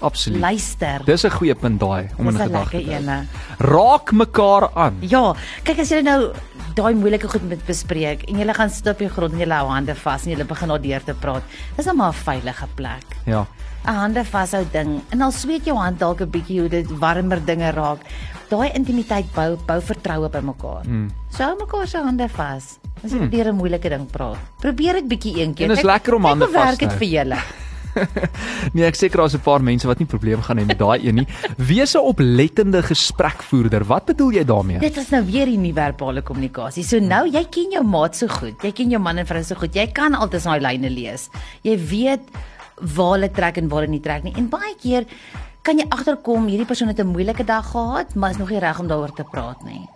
Absoluut. 0.01 0.41
luister. 0.41 1.01
Dis 1.05 1.23
'n 1.25 1.29
goeie 1.29 1.55
punt 1.55 1.79
daai 1.79 2.09
om 2.17 2.27
in 2.27 2.37
gedagte 2.37 2.77
te 2.77 2.91
hou. 2.91 3.01
ene. 3.01 3.27
Raak 3.57 4.11
mekaar 4.11 4.69
aan. 4.73 4.97
Ja, 4.99 5.35
kyk 5.63 5.79
as 5.79 5.89
jy 5.89 6.01
nou 6.01 6.33
daai 6.75 6.93
moeilike 6.95 7.27
goed 7.27 7.43
moet 7.49 7.65
bespreek 7.65 8.23
en 8.29 8.39
jy 8.39 8.53
gaan 8.53 8.69
sit 8.69 8.87
op 8.87 8.97
die 8.97 9.09
grond 9.09 9.33
en 9.33 9.39
jy 9.39 9.49
hou 9.49 9.67
hande 9.67 9.95
vas 9.95 10.25
en 10.25 10.31
jy 10.31 10.43
begin 10.43 10.67
daardeur 10.67 11.03
te 11.03 11.13
praat. 11.13 11.43
Dis 11.77 11.85
nou 11.85 11.95
maar 11.95 12.13
'n 12.13 12.23
veilige 12.23 12.67
plek. 12.75 13.05
Ja. 13.25 13.45
'n 13.85 13.95
Hande 13.95 14.23
vashou 14.23 14.65
ding 14.71 15.01
en 15.09 15.21
al 15.21 15.31
sweet 15.31 15.65
jou 15.65 15.77
hand 15.77 15.99
dalk 15.99 16.21
'n 16.21 16.29
bietjie 16.29 16.59
hoe 16.59 16.69
dit 16.69 16.87
warmer 16.99 17.45
dinge 17.45 17.71
raak. 17.71 17.99
daai 18.51 18.71
intimiteit 18.75 19.25
bou 19.35 19.55
bou 19.67 19.79
vertroue 19.79 20.29
by 20.29 20.41
mekaar. 20.43 20.83
Mm. 20.85 21.09
So 21.31 21.43
hou 21.43 21.55
mekaar 21.59 21.87
se 21.87 21.97
hande 21.97 22.27
vas. 22.35 22.77
As 23.03 23.11
jy 23.11 23.19
mm. 23.19 23.29
deur 23.29 23.47
'n 23.47 23.55
moeilike 23.55 23.89
ding 23.89 24.05
praat. 24.11 24.37
Probeer 24.59 24.93
dit 24.93 25.07
bietjie 25.07 25.41
een 25.41 25.53
keer. 25.53 25.69
En 25.71 25.77
is 25.77 25.83
lekker 25.83 26.13
om 26.13 26.25
hande 26.25 26.45
vas 26.45 26.53
te 26.53 26.57
hou. 26.57 26.67
Werk 26.67 26.79
dit 26.79 26.93
vir 26.99 27.07
julle. 27.07 27.39
nee, 28.73 28.85
ek 28.85 28.95
seker 28.95 29.23
daar's 29.23 29.35
'n 29.35 29.43
paar 29.43 29.63
mense 29.63 29.87
wat 29.87 29.99
nie 29.99 30.07
probleme 30.07 30.41
gaan 30.41 30.57
hê 30.57 30.65
met 30.65 30.79
daai 30.79 30.99
een 31.03 31.15
nie. 31.15 31.27
Wees 31.57 31.95
'n 31.95 32.03
oplettende 32.03 32.81
gesprekvoerder. 32.83 33.83
Wat 33.85 34.05
bedoel 34.05 34.31
jy 34.31 34.45
daarmee? 34.45 34.79
Dit 34.79 34.97
is 34.97 35.09
nou 35.09 35.23
weer 35.25 35.45
die 35.45 35.57
nie-verbale 35.57 36.21
kommunikasie. 36.21 36.83
So 36.83 36.99
nou 36.99 37.27
jy 37.27 37.43
ken 37.49 37.71
jou 37.71 37.83
maat 37.83 38.15
so 38.15 38.27
goed. 38.27 38.61
Jy 38.63 38.71
ken 38.71 38.89
jou 38.89 39.01
man 39.01 39.17
en 39.17 39.25
vrou 39.25 39.43
so 39.43 39.55
goed. 39.55 39.75
Jy 39.75 39.87
kan 39.91 40.13
altyd 40.15 40.43
daai 40.43 40.59
lyne 40.59 40.89
lees. 40.89 41.29
Jy 41.63 41.77
weet 41.77 42.21
waar 42.95 43.13
hulle 43.17 43.31
trek 43.31 43.57
en 43.57 43.67
waar 43.69 43.81
hulle 43.81 43.91
nie 43.91 44.03
trek 44.03 44.23
nie. 44.23 44.33
En 44.35 44.49
baie 44.49 44.75
keer 44.81 45.05
kan 45.61 45.77
jy 45.77 45.85
agterkom 45.89 46.47
hierdie 46.47 46.65
persoon 46.65 46.87
het 46.87 46.99
'n 46.99 47.07
moeilike 47.07 47.43
dag 47.45 47.71
gehad, 47.71 48.15
maar 48.15 48.31
is 48.31 48.37
nog 48.37 48.49
nie 48.49 48.59
reg 48.59 48.79
om 48.79 48.87
daaroor 48.87 49.13
te 49.13 49.23
praat 49.23 49.63
nie. 49.63 49.87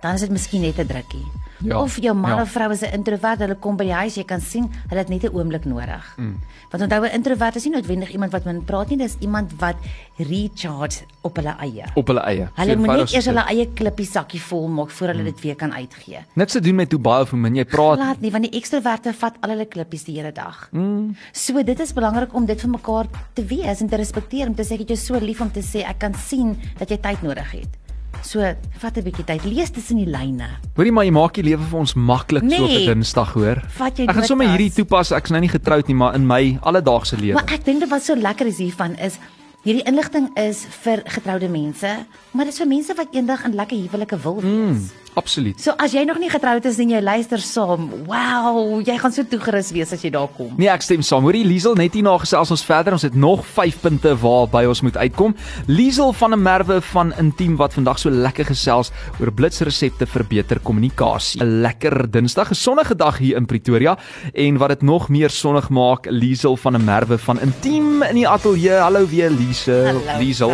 Dan 0.00 0.14
is 0.14 0.20
dit 0.20 0.30
miskien 0.30 0.62
net 0.62 0.78
'n 0.78 0.86
drukkie. 0.86 1.26
Ja, 1.64 1.80
of 1.82 1.96
jou 2.02 2.14
man 2.14 2.36
ja. 2.36 2.42
of 2.42 2.50
vrou 2.50 2.70
is 2.72 2.82
'n 2.82 2.92
introvert, 2.92 3.38
hulle 3.38 3.54
kom 3.54 3.76
by 3.76 3.84
die 3.84 3.92
huis, 3.94 4.14
jy 4.14 4.24
kan 4.24 4.40
sien 4.40 4.70
hulle 4.88 5.00
het 5.00 5.08
net 5.08 5.24
'n 5.24 5.34
oomblik 5.34 5.64
nodig. 5.64 6.14
Mm. 6.16 6.36
Want 6.70 6.82
onthou 6.82 7.04
'n 7.04 7.14
introvert 7.14 7.56
is 7.56 7.64
nie 7.64 7.74
noodwendig 7.74 8.12
iemand 8.12 8.32
wat 8.32 8.44
min 8.44 8.64
praat 8.64 8.88
nie, 8.88 8.98
dis 8.98 9.16
iemand 9.20 9.52
wat 9.58 9.76
recharge 10.16 11.04
op 11.20 11.36
hulle 11.36 11.54
eie. 11.58 11.84
Op 11.94 12.06
hulle 12.06 12.20
eie. 12.20 12.48
Hulle 12.54 12.76
moet 12.76 12.96
net 12.96 13.12
eers 13.12 13.26
hulle 13.26 13.44
eie 13.48 13.68
klippie 13.74 14.06
sakkie 14.06 14.40
vol 14.40 14.68
maak 14.68 14.90
voor 14.90 15.06
hulle 15.08 15.20
mm. 15.20 15.24
dit 15.24 15.40
weer 15.40 15.56
kan 15.56 15.72
uitgee. 15.72 16.24
Niks 16.34 16.52
te 16.52 16.60
doen 16.60 16.74
met 16.74 16.92
hoe 16.92 17.00
baie 17.00 17.22
of 17.22 17.30
hoe 17.30 17.38
min 17.38 17.54
jy 17.56 17.64
praat. 17.64 17.98
Laat 17.98 18.20
nie, 18.20 18.30
want 18.30 18.44
die 18.50 18.58
ekstroverte 18.58 19.12
vat 19.12 19.34
al 19.40 19.50
hulle 19.50 19.66
klippies 19.66 20.04
die 20.04 20.16
hele 20.16 20.32
dag. 20.32 20.68
Mm. 20.72 21.16
So 21.32 21.62
dit 21.62 21.80
is 21.80 21.92
belangrik 21.92 22.34
om 22.34 22.46
dit 22.46 22.60
vir 22.60 22.70
mekaar 22.70 23.06
te 23.32 23.44
wees 23.44 23.80
en 23.80 23.88
te 23.88 23.96
respekteer 23.96 24.48
om 24.48 24.54
te 24.54 24.64
sê 24.64 24.72
ek 24.72 24.86
het 24.86 24.96
jou 24.96 24.98
so 24.98 25.20
lief 25.20 25.40
om 25.40 25.50
te 25.50 25.62
sê 25.62 25.86
ek 25.88 25.98
kan 25.98 26.14
sien 26.14 26.56
dat 26.78 26.90
jy 26.90 26.98
tyd 26.98 27.22
nodig 27.22 27.50
het. 27.50 27.81
So, 28.22 28.40
vat 28.78 28.96
'n 28.96 29.02
bietjie 29.02 29.24
tyd, 29.24 29.44
lees 29.44 29.70
tussen 29.70 29.96
die 29.96 30.06
lyne. 30.06 30.48
Hoorie 30.76 30.92
maar 30.92 31.04
jy 31.04 31.10
maak 31.10 31.34
die 31.34 31.42
lewe 31.42 31.62
vir 31.62 31.78
ons 31.78 31.94
maklik 31.94 32.42
nee, 32.42 32.56
so 32.56 32.64
op 32.64 32.70
'n 32.70 32.74
nee, 32.74 32.86
Dinsdag, 32.86 33.32
hoor. 33.32 33.62
Ek 33.82 34.10
gaan 34.10 34.24
sommer 34.24 34.48
hierdie 34.48 34.72
toepas. 34.72 35.10
Ek's 35.10 35.30
nou 35.30 35.40
nie 35.40 35.48
getroud 35.48 35.86
nie, 35.88 35.96
maar 35.96 36.14
in 36.14 36.26
my 36.26 36.58
alledaagse 36.62 37.16
lewe. 37.16 37.34
Maar 37.34 37.52
ek 37.52 37.64
dink 37.64 37.80
dit 37.80 37.88
wat 37.88 38.02
so 38.02 38.14
lekker 38.14 38.46
is 38.46 38.58
hiervan 38.58 38.96
is 38.98 39.18
hierdie 39.62 39.84
inligting 39.86 40.30
is 40.38 40.64
vir 40.82 41.02
getroude 41.06 41.48
mense, 41.48 42.06
maar 42.32 42.44
dit 42.44 42.54
is 42.54 42.58
vir 42.58 42.68
mense 42.68 42.94
wat 42.98 43.14
eendag 43.14 43.44
in 43.44 43.54
lekker 43.54 43.76
huwelike 43.76 44.18
wil 44.24 44.40
wees. 44.40 44.90
Mm. 44.90 45.01
Absoluut. 45.14 45.60
So 45.60 45.74
as 45.76 45.92
jy 45.92 46.06
nog 46.08 46.16
nie 46.22 46.30
getroud 46.32 46.64
is 46.64 46.78
en 46.80 46.88
jy 46.94 47.00
luister 47.04 47.40
saam, 47.44 47.90
wow, 48.08 48.80
jy 48.80 48.94
gaan 48.96 49.12
so 49.12 49.26
toegerus 49.28 49.68
wees 49.76 49.92
as 49.92 50.00
jy 50.04 50.08
daar 50.14 50.30
kom. 50.38 50.54
Nee, 50.56 50.70
ek 50.72 50.84
stem 50.86 51.02
saam. 51.04 51.26
Hoorie 51.26 51.44
Liesel, 51.44 51.76
net 51.76 51.92
hier 51.92 52.06
na 52.06 52.14
gesels 52.22 52.52
ons 52.54 52.64
verder. 52.64 52.96
Ons 52.96 53.04
het 53.04 53.16
nog 53.18 53.42
5 53.44 53.80
punte 53.82 54.14
waarby 54.22 54.64
ons 54.70 54.80
moet 54.86 54.96
uitkom. 54.96 55.34
Liesel 55.68 56.14
van 56.16 56.32
'n 56.32 56.42
merwe 56.42 56.80
van 56.80 57.12
Intiem 57.20 57.56
wat 57.56 57.74
vandag 57.74 57.98
so 57.98 58.10
lekker 58.10 58.46
gesels 58.46 58.90
oor 59.20 59.30
blitsresepte 59.30 60.06
vir 60.06 60.24
beter 60.24 60.58
kommunikasie. 60.58 61.42
'n 61.42 61.60
Lekker 61.62 62.10
Dinsdag, 62.10 62.50
'n 62.50 62.54
sonnige 62.54 62.96
dag 62.96 63.18
hier 63.18 63.36
in 63.36 63.46
Pretoria 63.46 63.98
en 64.32 64.56
wat 64.56 64.68
dit 64.68 64.82
nog 64.82 65.08
meer 65.08 65.30
sonnig 65.30 65.68
maak, 65.68 66.06
Liesel 66.10 66.56
van 66.56 66.74
'n 66.76 66.84
merwe 66.84 67.18
van 67.18 67.40
Intiem 67.40 68.02
in 68.02 68.14
die 68.14 68.28
ateljee. 68.28 68.80
Hallo 68.80 69.06
weer 69.06 69.30
Liesel. 69.30 70.00
Liesel. 70.18 70.52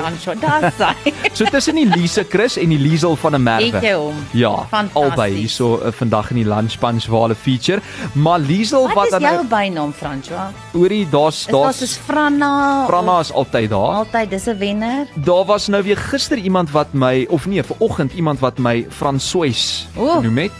so 1.33 1.45
tussen 1.45 1.75
die 1.75 1.87
Liese 1.87 2.27
Chris 2.29 2.57
en 2.57 2.69
die 2.69 2.79
Liesel 2.79 3.17
van 3.17 3.35
'n 3.35 3.43
merwe. 3.43 3.77
Ek 3.77 3.83
jou. 3.83 4.13
Ja, 4.33 4.48
Ja, 4.49 4.83
albei 4.93 5.31
hierso 5.35 5.81
uh, 5.83 5.93
vandag 5.93 6.31
in 6.31 6.37
die 6.43 6.49
lunch 6.49 6.79
punch 6.79 7.07
wale 7.07 7.35
feature. 7.35 7.81
Maar 8.13 8.39
Liesel 8.39 8.87
wat, 8.87 8.95
wat 8.95 9.21
is 9.21 9.29
jou 9.29 9.47
bynaam 9.47 9.93
François? 9.93 10.51
Oorie, 10.73 11.09
daar's 11.11 11.47
daar's 11.47 11.83
is 11.83 11.97
Franna. 11.97 12.85
Franna 12.87 13.19
is 13.21 13.33
altyd 13.33 13.71
daar. 13.71 13.95
Altyd, 14.05 14.31
dis 14.31 14.47
'n 14.47 14.59
wenner. 14.59 15.07
Daar 15.15 15.45
was 15.45 15.67
nou 15.67 15.83
weer 15.83 15.97
gister 15.97 16.39
iemand 16.39 16.71
wat 16.71 16.93
my 16.93 17.27
of 17.31 17.47
nee, 17.47 17.63
vanoggend 17.63 18.13
iemand 18.13 18.39
wat 18.39 18.59
my 18.59 18.87
François 18.91 19.87
genoem 19.95 20.39
het. 20.39 20.53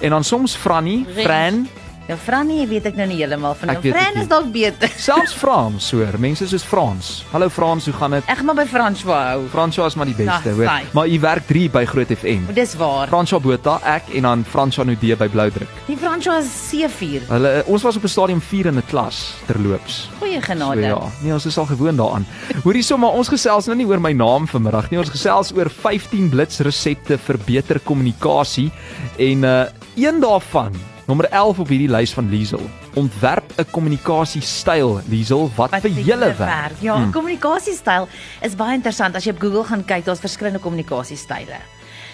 En 0.00 0.10
dan 0.10 0.24
soms 0.24 0.54
Franny, 0.54 1.04
Fran. 1.16 1.68
Ja, 2.10 2.16
Frannie 2.18 2.64
weet 2.66 2.88
ek 2.88 2.96
nou 2.98 3.04
nie 3.06 3.20
heeltemal 3.20 3.52
van 3.54 3.70
nou. 3.70 3.76
Fran 3.84 4.16
is 4.18 4.26
dalk 4.26 4.48
beter. 4.50 4.90
Selfs 5.06 5.30
Frans, 5.38 5.92
hoor. 5.94 6.16
Mense 6.18 6.48
soos 6.50 6.64
Frans. 6.66 7.10
Hallo 7.30 7.46
Frans, 7.54 7.86
hoe 7.86 7.94
gaan 7.94 8.16
dit? 8.16 8.26
Ek 8.26 8.40
gaan 8.40 8.48
maar 8.48 8.58
by 8.58 8.64
François 8.66 9.20
hou. 9.28 9.44
François 9.52 9.92
is 9.92 9.96
maar 10.00 10.10
die 10.10 10.16
beste, 10.18 10.50
hoor. 10.58 10.72
Maar 10.96 11.06
u 11.06 11.20
werk 11.22 11.46
3 11.46 11.68
by 11.70 11.84
Groot 11.86 12.10
FM. 12.16 12.48
Dis 12.56 12.74
waar. 12.80 13.06
François 13.12 13.38
Botha, 13.44 13.76
ek 13.94 14.10
en 14.18 14.26
dan 14.26 14.42
François 14.42 14.88
Nudee 14.90 15.14
by 15.22 15.30
Bloudruk. 15.30 15.70
Die 15.86 15.94
François 16.02 16.42
C4. 16.42 17.30
Hulle 17.30 17.54
ons 17.70 17.86
was 17.86 18.02
op 18.02 18.10
'n 18.10 18.14
stadium 18.16 18.42
4 18.42 18.72
in 18.74 18.82
'n 18.82 18.86
klas 18.90 19.22
terloops. 19.46 20.10
Goeie 20.18 20.42
genade. 20.42 20.82
So, 20.82 20.98
ja, 20.98 21.00
nee, 21.22 21.32
ons 21.32 21.46
is 21.46 21.58
al 21.58 21.70
gewoond 21.70 21.96
daaraan. 21.96 22.26
Hoorie 22.66 22.82
sommer 22.82 23.14
ons 23.14 23.28
gesels 23.28 23.70
nou 23.70 23.76
nie 23.78 23.86
oor 23.86 24.00
my 24.00 24.12
naam 24.12 24.50
vanmiddag 24.50 24.90
nie. 24.90 24.98
Ons 24.98 25.14
gesels 25.14 25.54
oor 25.54 25.70
15 25.70 26.28
blitsresepte 26.28 27.18
vir 27.18 27.38
beter 27.46 27.78
kommunikasie 27.78 28.72
en 29.16 29.44
uh 29.44 29.64
een 29.94 30.20
daarvan 30.20 30.74
Nommer 31.10 31.26
11 31.26 31.58
op 31.58 31.70
hierdie 31.72 31.90
lys 31.90 32.12
van 32.14 32.28
Liesel. 32.30 32.60
Ontwerp 32.94 33.48
'n 33.58 33.66
kommunikasiestyl, 33.70 35.00
Liesel, 35.10 35.50
wat, 35.56 35.70
wat 35.70 35.82
vir 35.82 35.90
julle 36.06 36.30
werk. 36.38 36.76
Ja, 36.78 36.94
hmm. 36.94 37.10
kommunikasiestyl 37.10 38.06
is 38.46 38.54
baie 38.54 38.78
interessant. 38.78 39.18
As 39.18 39.26
jy 39.26 39.34
op 39.34 39.40
Google 39.42 39.64
gaan 39.64 39.82
kyk, 39.84 40.04
daar's 40.06 40.22
verskillende 40.22 40.62
kommunikasiestyle. 40.62 41.58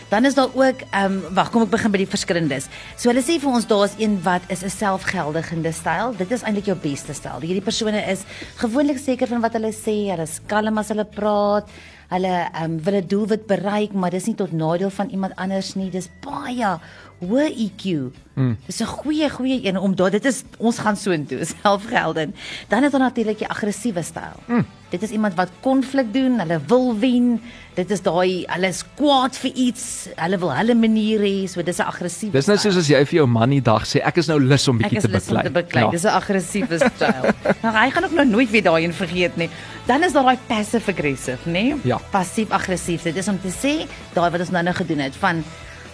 Dan 0.08 0.24
is 0.24 0.34
daar 0.34 0.48
ook 0.54 0.80
ehm 0.90 1.12
um, 1.12 1.34
wag, 1.34 1.50
kom 1.50 1.66
ek 1.66 1.70
begin 1.74 1.90
by 1.90 1.98
die 1.98 2.08
verskillendes. 2.08 2.68
So 2.96 3.10
hulle 3.10 3.24
sê 3.26 3.36
vir 3.42 3.50
ons 3.58 3.66
daar's 3.66 3.98
een 3.98 4.16
wat 4.22 4.42
is 4.48 4.62
'n 4.64 4.70
selfgeldigende 4.70 5.72
styl. 5.72 6.14
Dit 6.16 6.30
is 6.30 6.42
eintlik 6.42 6.66
jou 6.66 6.76
beste 6.78 7.12
styl. 7.12 7.40
Hierdie 7.40 7.64
persone 7.68 8.00
is 8.06 8.24
gewoonlik 8.56 8.98
seker 8.98 9.26
van 9.26 9.40
wat 9.40 9.52
hulle 9.52 9.72
sê, 9.74 10.08
hulle 10.08 10.22
is 10.22 10.40
kalm 10.46 10.78
as 10.78 10.88
hulle 10.88 11.04
praat. 11.04 11.68
Hulle 12.08 12.48
ehm 12.54 12.64
um, 12.64 12.82
wil 12.82 12.94
'n 12.94 13.06
doelwit 13.06 13.46
bereik, 13.46 13.92
maar 13.92 14.10
dis 14.10 14.26
nie 14.26 14.34
tot 14.34 14.52
nadeel 14.52 14.90
van 14.90 15.08
iemand 15.10 15.36
anders 15.36 15.74
nie. 15.74 15.90
Dis 15.90 16.08
baie 16.22 16.78
hoë 17.24 17.48
EQ. 17.64 18.12
Mm. 18.36 18.56
Dis 18.66 18.80
'n 18.80 18.86
goeie 18.86 19.28
goeie 19.30 19.64
een 19.64 19.78
om 19.78 19.94
dit 19.94 20.24
is 20.24 20.42
ons 20.58 20.78
gaan 20.78 20.96
soontoe 20.96 21.44
selfgeldend. 21.62 22.36
Dan 22.68 22.84
is 22.84 22.90
daar 22.90 23.00
natuurlik 23.00 23.38
die 23.38 23.48
aggressiewe 23.48 24.02
styl. 24.02 24.36
Mm. 24.46 24.66
Dit 24.90 25.02
is 25.02 25.10
iemand 25.10 25.34
wat 25.34 25.48
konflik 25.60 26.12
doen, 26.12 26.38
hulle 26.38 26.60
wil 26.66 26.98
wen. 26.98 27.40
Dit 27.74 27.90
is 27.90 28.02
daai 28.02 28.44
hulle 28.46 28.68
is 28.68 28.84
kwaad 28.94 29.36
vir 29.36 29.52
iets, 29.54 30.08
hulle 30.14 30.38
wil 30.38 30.52
hulle 30.54 30.74
manier 30.74 31.20
hê, 31.20 31.48
so 31.48 31.62
dis 31.62 31.78
'n 31.78 31.88
aggressiewe. 31.88 32.32
Dis 32.32 32.46
nou 32.46 32.56
soos 32.56 32.76
as 32.76 32.88
jy 32.88 33.04
vir 33.04 33.16
jou 33.18 33.26
man 33.26 33.50
die 33.50 33.60
dag 33.60 33.86
sê 33.86 34.04
ek 34.04 34.16
is 34.16 34.28
nou 34.28 34.38
lus 34.38 34.68
om 34.68 34.78
bietjie 34.78 35.00
te 35.00 35.08
beklei. 35.08 35.16
Ek 35.16 35.22
is 35.22 35.28
lus 35.28 35.36
om 35.36 35.42
te 35.42 35.62
beklei. 35.62 35.84
Ja. 35.84 35.90
Dis 35.90 36.04
'n 36.04 36.16
aggressiewe 36.20 36.76
styl. 36.78 37.24
nou 37.62 37.72
hy 37.72 37.90
gaan 37.90 38.04
ook 38.04 38.12
nou 38.12 38.26
nooit 38.26 38.50
weer 38.50 38.62
daai 38.62 38.84
een 38.84 38.92
vergeet 38.92 39.36
nie. 39.36 39.50
Dan 39.86 40.02
is 40.02 40.12
daar 40.12 40.24
daai 40.24 40.38
passive 40.46 40.90
aggressive, 40.90 41.48
nê? 41.48 41.76
Ja. 41.84 41.98
Passief 42.10 42.50
aggressief. 42.50 43.02
Dit 43.02 43.16
is 43.16 43.28
om 43.28 43.40
te 43.40 43.48
sê 43.48 43.88
daai 44.12 44.30
wat 44.30 44.40
ons 44.40 44.50
nou 44.50 44.62
nou 44.62 44.74
gedoen 44.74 44.98
het 44.98 45.16
van 45.16 45.44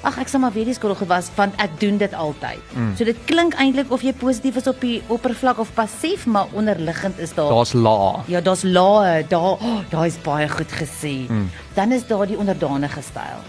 ag 0.03 0.19
ek 0.19 0.31
sal 0.31 0.43
maar 0.43 0.53
weer 0.55 0.67
die 0.67 0.75
skool 0.75 0.95
gewas 0.99 1.31
want 1.37 1.55
ek 1.63 1.75
doen 1.81 1.99
dit 2.01 2.15
altyd. 2.15 2.61
Mm. 2.75 2.93
So 2.99 3.07
dit 3.07 3.19
klink 3.29 3.55
eintlik 3.63 3.93
of 3.95 4.03
jy 4.03 4.13
positief 4.19 4.59
is 4.59 4.69
op 4.71 4.81
die 4.83 5.01
oppervlak 5.13 5.61
of 5.63 5.73
passief, 5.77 6.27
maar 6.27 6.51
onderliggend 6.53 7.19
is 7.23 7.35
daar 7.37 7.53
Daar's 7.53 7.73
la. 7.73 8.23
Ja, 8.27 8.41
daar's 8.41 8.63
la. 8.63 9.23
Daar 9.29 9.51
oh, 9.57 9.81
daar 9.91 10.07
is 10.07 10.19
baie 10.23 10.49
goed 10.49 10.73
gesê. 10.73 11.29
Mm. 11.29 11.51
Dan 11.75 11.93
is 11.93 12.07
daar 12.07 12.27
die 12.27 12.39
onderdanige 12.39 13.03
styl. 13.03 13.43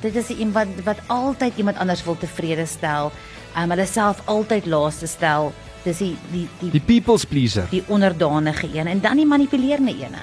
Dit 0.00 0.14
is 0.14 0.28
iemand 0.28 0.76
wat, 0.84 0.84
wat 0.84 1.00
altyd 1.06 1.56
iemand 1.56 1.78
anders 1.78 2.04
wil 2.04 2.16
tevrede 2.16 2.66
stel, 2.66 3.10
um, 3.56 3.70
hulle 3.70 3.86
self 3.86 4.20
altyd 4.30 4.66
laaste 4.66 5.06
stel. 5.06 5.52
Dis 5.84 6.02
die 6.02 6.14
die 6.32 6.46
die 6.60 6.70
die 6.76 6.84
people's 6.84 7.24
pleaser. 7.24 7.66
Die 7.70 7.82
onderdanige 7.86 8.68
een 8.74 8.86
en 8.86 9.00
dan 9.00 9.16
die 9.16 9.26
manipulerende 9.26 9.94
een. 9.96 10.14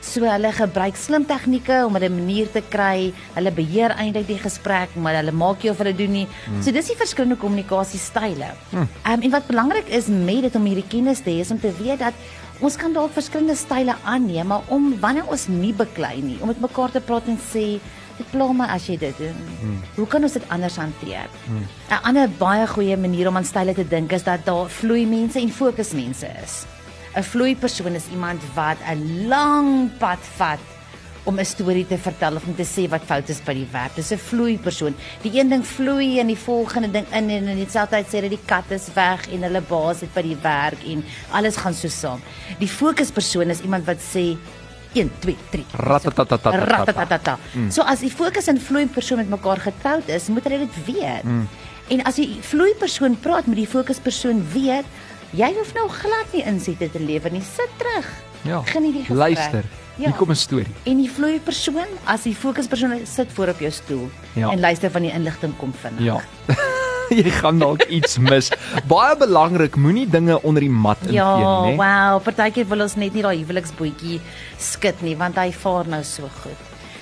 So 0.00 0.22
hulle 0.24 0.52
gebruik 0.54 0.96
slim 0.96 1.26
tegnieke 1.26 1.84
om 1.86 1.96
'n 1.96 2.14
manier 2.14 2.50
te 2.50 2.62
kry. 2.62 3.12
Hulle 3.34 3.50
beheer 3.50 3.90
eintlik 3.90 4.26
die 4.26 4.38
gesprek, 4.38 4.94
maar 4.94 5.14
hulle 5.14 5.32
maak 5.32 5.62
nie 5.62 5.70
of 5.70 5.78
hulle 5.78 5.94
doen 5.94 6.12
nie. 6.12 6.26
Hmm. 6.46 6.62
So 6.62 6.70
dis 6.70 6.86
die 6.86 6.96
verskillende 6.96 7.36
kommunikasiestyle. 7.36 8.50
Hmm. 8.70 8.88
Um, 9.06 9.20
en 9.22 9.30
wat 9.30 9.46
belangrik 9.46 9.88
is 9.88 10.06
met 10.06 10.42
dit 10.42 10.54
om 10.54 10.64
hierdie 10.64 10.88
kennis 10.88 11.20
te 11.20 11.30
hê 11.30 11.40
is 11.40 11.50
om 11.50 11.60
te 11.60 11.72
weet 11.78 11.98
dat 11.98 12.14
ons 12.60 12.76
kan 12.76 12.92
dalk 12.92 13.12
verskillende 13.12 13.56
style 13.56 13.94
aanneem, 14.04 14.46
maar 14.46 14.62
om 14.66 15.00
wanneer 15.00 15.26
ons 15.26 15.46
nie 15.46 15.72
beklei 15.72 16.22
nie, 16.22 16.38
om 16.40 16.46
met 16.46 16.60
mekaar 16.60 16.90
te 16.90 17.00
praat 17.00 17.26
en 17.26 17.38
sê 17.52 17.80
Dit 18.18 18.26
pla 18.32 18.48
my 18.52 18.66
as 18.74 18.88
jy 18.88 18.96
dit 18.98 19.14
doen. 19.18 19.36
Hmm. 19.60 19.76
Hoe 19.94 20.06
kan 20.10 20.24
ons 20.26 20.32
dit 20.34 20.48
anders 20.50 20.76
hanteer? 20.76 21.28
'n 21.46 21.50
hmm. 21.50 21.68
Ander 22.02 22.28
baie 22.38 22.66
goeie 22.66 22.96
manier 22.96 23.28
om 23.28 23.36
aan 23.36 23.44
style 23.44 23.74
te 23.74 23.86
dink 23.88 24.12
is 24.12 24.26
dat 24.26 24.44
daar 24.44 24.66
vloei 24.66 25.06
mense 25.06 25.38
en 25.38 25.50
fokus 25.50 25.92
mense 25.92 26.26
is. 26.42 26.66
'n 27.18 27.24
vloei 27.26 27.54
persoon 27.56 27.94
is 27.98 28.06
iemand 28.14 28.42
wat 28.54 28.78
'n 28.86 29.26
lang 29.28 29.90
pad 29.98 30.22
vat 30.38 30.62
om 31.24 31.38
'n 31.38 31.44
storie 31.44 31.86
te 31.86 31.98
vertel 31.98 32.36
of 32.36 32.46
om 32.46 32.54
te 32.54 32.64
sê 32.64 32.88
wat 32.88 33.02
fout 33.04 33.28
is 33.28 33.40
by 33.44 33.54
die 33.54 33.68
werk. 33.72 33.94
Dis 33.94 34.12
'n 34.12 34.18
vloei 34.18 34.58
persoon. 34.58 34.94
Die 35.22 35.38
een 35.38 35.48
ding 35.48 35.66
vloei 35.66 36.18
en 36.20 36.26
die 36.26 36.38
volgende 36.38 36.90
ding 36.90 37.06
in 37.12 37.30
en 37.30 37.48
in 37.48 37.56
dieselfde 37.56 37.96
tyd 37.96 38.06
sê 38.06 38.20
dat 38.20 38.30
die 38.30 38.44
kat 38.46 38.70
is 38.70 38.88
weg 38.94 39.28
en 39.32 39.42
hulle 39.42 39.60
baas 39.60 40.00
het 40.00 40.14
by 40.14 40.22
die 40.22 40.38
werk 40.42 40.80
en 40.86 41.04
alles 41.30 41.56
gaan 41.56 41.74
so 41.74 41.88
saam. 41.88 42.20
Die 42.58 42.68
fokuspersoon 42.68 43.50
is 43.50 43.60
iemand 43.60 43.84
wat 43.84 44.00
sê 44.00 44.36
1 44.92 45.10
2 45.20 45.36
3 45.50 45.64
ratatatata. 46.66 47.38
Mm. 47.52 47.70
So 47.70 47.82
as 47.82 48.00
die 48.00 48.10
fokus 48.10 48.46
en 48.46 48.60
vloei 48.60 48.86
persoon 48.86 49.18
met 49.18 49.28
mekaar 49.28 49.60
getroud 49.60 50.08
is, 50.08 50.28
moet 50.28 50.44
hulle 50.44 50.58
dit 50.58 50.84
weet. 50.86 51.24
Mm. 51.24 51.48
En 51.88 52.02
as 52.04 52.14
die 52.14 52.38
vloei 52.40 52.74
persoon 52.78 53.16
praat 53.20 53.46
met 53.46 53.56
die 53.56 53.66
fokuspersoon 53.66 54.42
weet 54.52 54.84
Jy 55.36 55.50
hoef 55.58 55.74
nou 55.76 55.88
glad 55.92 56.32
nie 56.32 56.42
insette 56.48 56.88
te 56.92 57.00
lewer 57.00 57.30
nie. 57.32 57.42
Sit 57.44 57.68
terug. 57.80 58.06
Ja. 58.48 58.62
Geniet 58.64 58.94
die 58.94 59.04
gesprek. 59.04 59.18
Luister. 59.18 59.64
Ja. 59.98 60.04
Hier 60.06 60.12
kom 60.16 60.30
'n 60.30 60.34
storie. 60.36 60.72
En 60.84 60.96
die 60.96 61.10
vloei 61.10 61.40
persoon, 61.40 61.86
as 62.06 62.22
die 62.22 62.34
fokuspersoon 62.34 63.00
sit 63.06 63.32
voor 63.32 63.48
op 63.48 63.58
jou 63.60 63.70
stoel 63.70 64.10
Ja. 64.34 64.50
en 64.50 64.60
luister 64.60 64.90
van 64.90 65.02
die 65.02 65.10
inligting 65.12 65.56
kom 65.58 65.72
vinnig. 65.74 66.00
Ja. 66.04 66.20
jy 67.10 67.30
gaan 67.30 67.58
dalk 67.58 67.82
iets 67.82 68.18
mis. 68.18 68.50
Baie 68.86 69.16
belangrik, 69.16 69.76
moenie 69.76 70.06
dinge 70.08 70.42
onder 70.42 70.60
die 70.60 70.70
mat 70.70 70.98
invee 71.02 71.14
Ja, 71.14 71.62
nie, 71.64 71.72
né? 71.72 71.76
wow, 71.76 72.22
partykeer 72.22 72.66
wil 72.68 72.80
ons 72.80 72.94
net 72.94 73.12
nie 73.14 73.22
daai 73.22 73.38
huweliksbootjie 73.44 74.20
skit 74.58 75.02
nie 75.02 75.16
want 75.16 75.36
hy 75.36 75.52
vaar 75.52 75.86
nou 75.88 76.02
so 76.04 76.28
goed. 76.42 76.56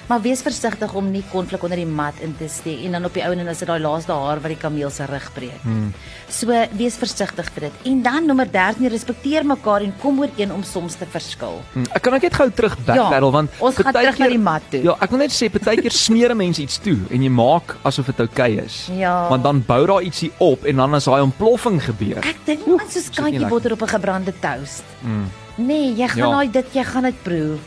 Maar 0.07 0.21
wees 0.23 0.43
versigtig 0.43 0.93
om 0.95 1.11
nie 1.11 1.25
konflik 1.33 1.63
onder 1.63 1.77
die 1.77 1.87
mat 1.87 2.15
in 2.21 2.37
te 2.39 2.47
steek 2.49 2.85
en 2.87 2.93
dan 2.93 3.05
op 3.05 3.15
die 3.15 3.23
ou 3.27 3.33
en 3.33 3.49
is 3.49 3.59
dit 3.59 3.69
daai 3.69 3.81
laaste 3.81 4.13
haar 4.13 4.39
wat 4.41 4.53
die 4.53 4.57
kameel 4.57 4.91
se 4.91 5.05
rug 5.05 5.33
breek. 5.35 5.63
Hmm. 5.63 5.93
So 6.29 6.47
wees 6.79 6.95
versigtig 6.97 7.49
vir 7.55 7.61
dit. 7.61 7.73
En 7.85 8.03
dan 8.03 8.27
nommer 8.27 8.47
13, 8.53 8.87
respekteer 8.89 9.45
mekaar 9.47 9.81
en 9.83 9.93
kom 10.01 10.21
ooreen 10.21 10.53
om 10.53 10.63
soms 10.63 10.95
te 10.95 11.07
verskil. 11.11 11.61
Hm, 11.73 11.85
Ek 11.93 12.03
kan 12.03 12.15
ook 12.15 12.23
net 12.23 12.35
gou 12.35 12.51
terug 12.51 12.77
backpedal 12.87 13.31
want 13.33 13.51
ons 13.59 13.75
gaan 13.75 13.93
terug 13.93 13.95
na 13.95 14.11
partykeer- 14.11 14.31
die 14.31 14.39
mat 14.39 14.63
toe. 14.71 14.83
Ja, 14.83 14.97
ek 15.01 15.11
wil 15.11 15.19
net 15.19 15.31
sê 15.33 15.51
partykeer 15.51 15.91
smeer 16.07 16.31
'n 16.31 16.37
mens 16.37 16.59
iets 16.59 16.79
toe 16.79 16.99
en 17.11 17.23
jy 17.23 17.29
maak 17.31 17.77
asof 17.83 18.07
dit 18.07 18.21
oukei 18.21 18.53
okay 18.55 18.65
is. 18.65 18.89
Ja. 18.97 19.29
Want 19.29 19.43
dan 19.43 19.65
bou 19.67 19.87
daar 19.87 20.03
ietsie 20.03 20.33
op 20.39 20.65
en 20.65 20.77
dan 20.77 20.95
as 20.95 21.05
daai 21.05 21.23
ontploffing 21.23 21.83
gebeur. 21.83 22.19
Ek 22.25 22.37
dink 22.45 22.67
Oeh, 22.67 22.81
aan 22.81 22.91
so 22.91 22.99
is 22.99 23.05
dit 23.05 23.11
nie 23.11 23.15
skantjie 23.15 23.39
lekker? 23.41 23.49
botter 23.51 23.73
op 23.73 23.83
'n 23.83 23.89
gebrande 23.89 24.33
toast. 24.41 24.83
Mm. 25.03 25.27
Nee, 25.57 25.95
jy 25.97 26.09
gaan 26.09 26.19
Ja. 26.19 26.31
daai 26.37 26.51
dit 26.51 26.67
jy 26.75 26.85
gaan 26.85 27.03
dit 27.03 27.23
proe. 27.23 27.59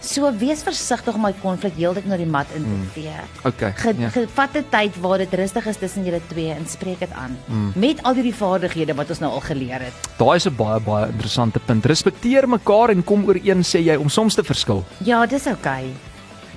So 0.00 0.30
wees 0.38 0.62
versigtig 0.62 1.14
om 1.14 1.24
my 1.26 1.32
konflik 1.42 1.74
heeltyd 1.74 2.06
na 2.06 2.16
die 2.16 2.26
mat 2.26 2.50
in 2.54 2.64
te 2.64 2.76
vee. 2.94 3.14
Okay. 3.48 3.72
Ge, 3.76 3.94
ja. 3.98 4.10
Gevat 4.14 4.56
'n 4.56 4.64
tyd 4.70 5.00
waar 5.00 5.18
dit 5.18 5.34
rustig 5.34 5.66
is 5.66 5.76
tussen 5.76 6.04
julle 6.04 6.20
twee 6.28 6.50
en 6.50 6.66
spreek 6.66 7.00
dit 7.00 7.12
aan. 7.12 7.36
Mm. 7.46 7.72
Met 7.74 8.02
al 8.02 8.14
hierdie 8.14 8.34
vaardighede 8.34 8.94
wat 8.94 9.10
ons 9.10 9.18
nou 9.18 9.32
al 9.32 9.40
geleer 9.40 9.80
het. 9.80 9.94
Daai 10.18 10.36
is 10.36 10.46
'n 10.46 10.54
baie 10.54 10.80
baie 10.80 11.06
interessante 11.06 11.58
punt. 11.58 11.84
Respekteer 11.84 12.48
mekaar 12.48 12.90
en 12.90 13.04
kom 13.04 13.24
ooreen 13.26 13.62
sê 13.62 13.82
jy 13.82 13.96
om 13.96 14.08
soms 14.08 14.34
te 14.34 14.44
verskil. 14.44 14.84
Ja, 15.04 15.26
dis. 15.26 15.46
Okay. 15.46 15.92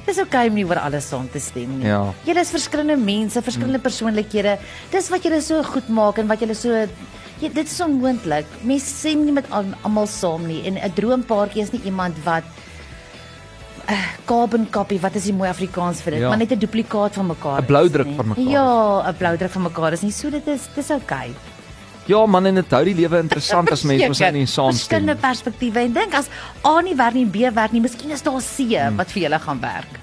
Dis 0.05 0.19
okay 0.19 0.47
om 0.47 0.53
nie 0.53 0.65
oor 0.65 0.79
alles 0.79 1.07
saam 1.07 1.29
te 1.29 1.39
stem 1.39 1.77
nie. 1.77 1.87
Ja. 1.87 2.13
Julle 2.25 2.41
is 2.41 2.49
verskillende 2.49 2.97
mense, 2.97 3.41
verskillende 3.41 3.77
mm. 3.77 3.83
persoonlikhede. 3.83 4.57
Dis 4.91 5.09
wat 5.09 5.23
julle 5.23 5.41
so 5.41 5.63
goed 5.63 5.89
maak 5.89 6.17
en 6.17 6.27
wat 6.27 6.39
julle 6.39 6.55
so 6.55 6.87
Ja, 7.41 7.49
dit 7.49 7.65
is 7.65 7.79
onmoontlik. 7.81 8.45
Mense 8.61 8.85
stem 8.85 9.23
nie 9.25 9.33
met 9.33 9.47
al- 9.49 9.73
almal 9.81 10.05
saam 10.07 10.45
nie 10.45 10.61
en 10.67 10.77
'n 10.77 10.93
droompaartjie 10.93 11.63
is 11.63 11.71
nie 11.71 11.81
iemand 11.85 12.15
wat 12.23 12.43
carbon 14.25 14.67
copy, 14.69 14.99
wat 14.99 15.15
is 15.15 15.23
die 15.23 15.33
mooi 15.33 15.49
Afrikaans 15.49 16.01
vir 16.01 16.11
dit? 16.11 16.19
Ja. 16.21 16.29
Maar 16.29 16.37
net 16.37 16.51
'n 16.51 16.59
duplikaat 16.59 17.13
van 17.13 17.25
mekaar. 17.27 17.61
'n 17.61 17.65
bloudruk 17.65 18.07
van 18.15 18.27
mekaar 18.27 18.43
Ja, 18.51 19.09
'n 19.09 19.15
bloudruk 19.17 19.51
van 19.51 19.61
mekaar 19.61 19.93
is 19.93 20.01
nie 20.01 20.11
so 20.11 20.29
dit 20.29 20.47
is 20.47 20.67
dis 20.75 20.89
oukei. 20.91 21.33
Ja 22.05 22.25
man, 22.25 22.45
en 22.45 22.55
dit 22.55 22.71
hou 22.71 22.83
die 22.83 22.95
lewe 22.95 23.19
interessant 23.19 23.71
as 23.71 23.83
mense 23.83 24.07
ons 24.07 24.19
net 24.19 24.33
nie 24.33 24.45
saamstem. 24.45 24.73
Verskillende 24.77 25.15
perspektiewe 25.15 25.79
en 25.79 25.93
dink 25.93 26.13
as 26.13 26.27
A 26.65 26.81
nie 26.81 26.95
werk 26.95 27.13
nie, 27.13 27.25
B 27.25 27.53
werk 27.53 27.71
nie, 27.71 27.81
miskien 27.81 28.11
is 28.11 28.21
daar 28.21 28.41
C 28.41 28.57
Hmm. 28.57 28.95
wat 28.97 29.11
vir 29.11 29.21
julle 29.23 29.39
gaan 29.39 29.59
werk. 29.61 29.99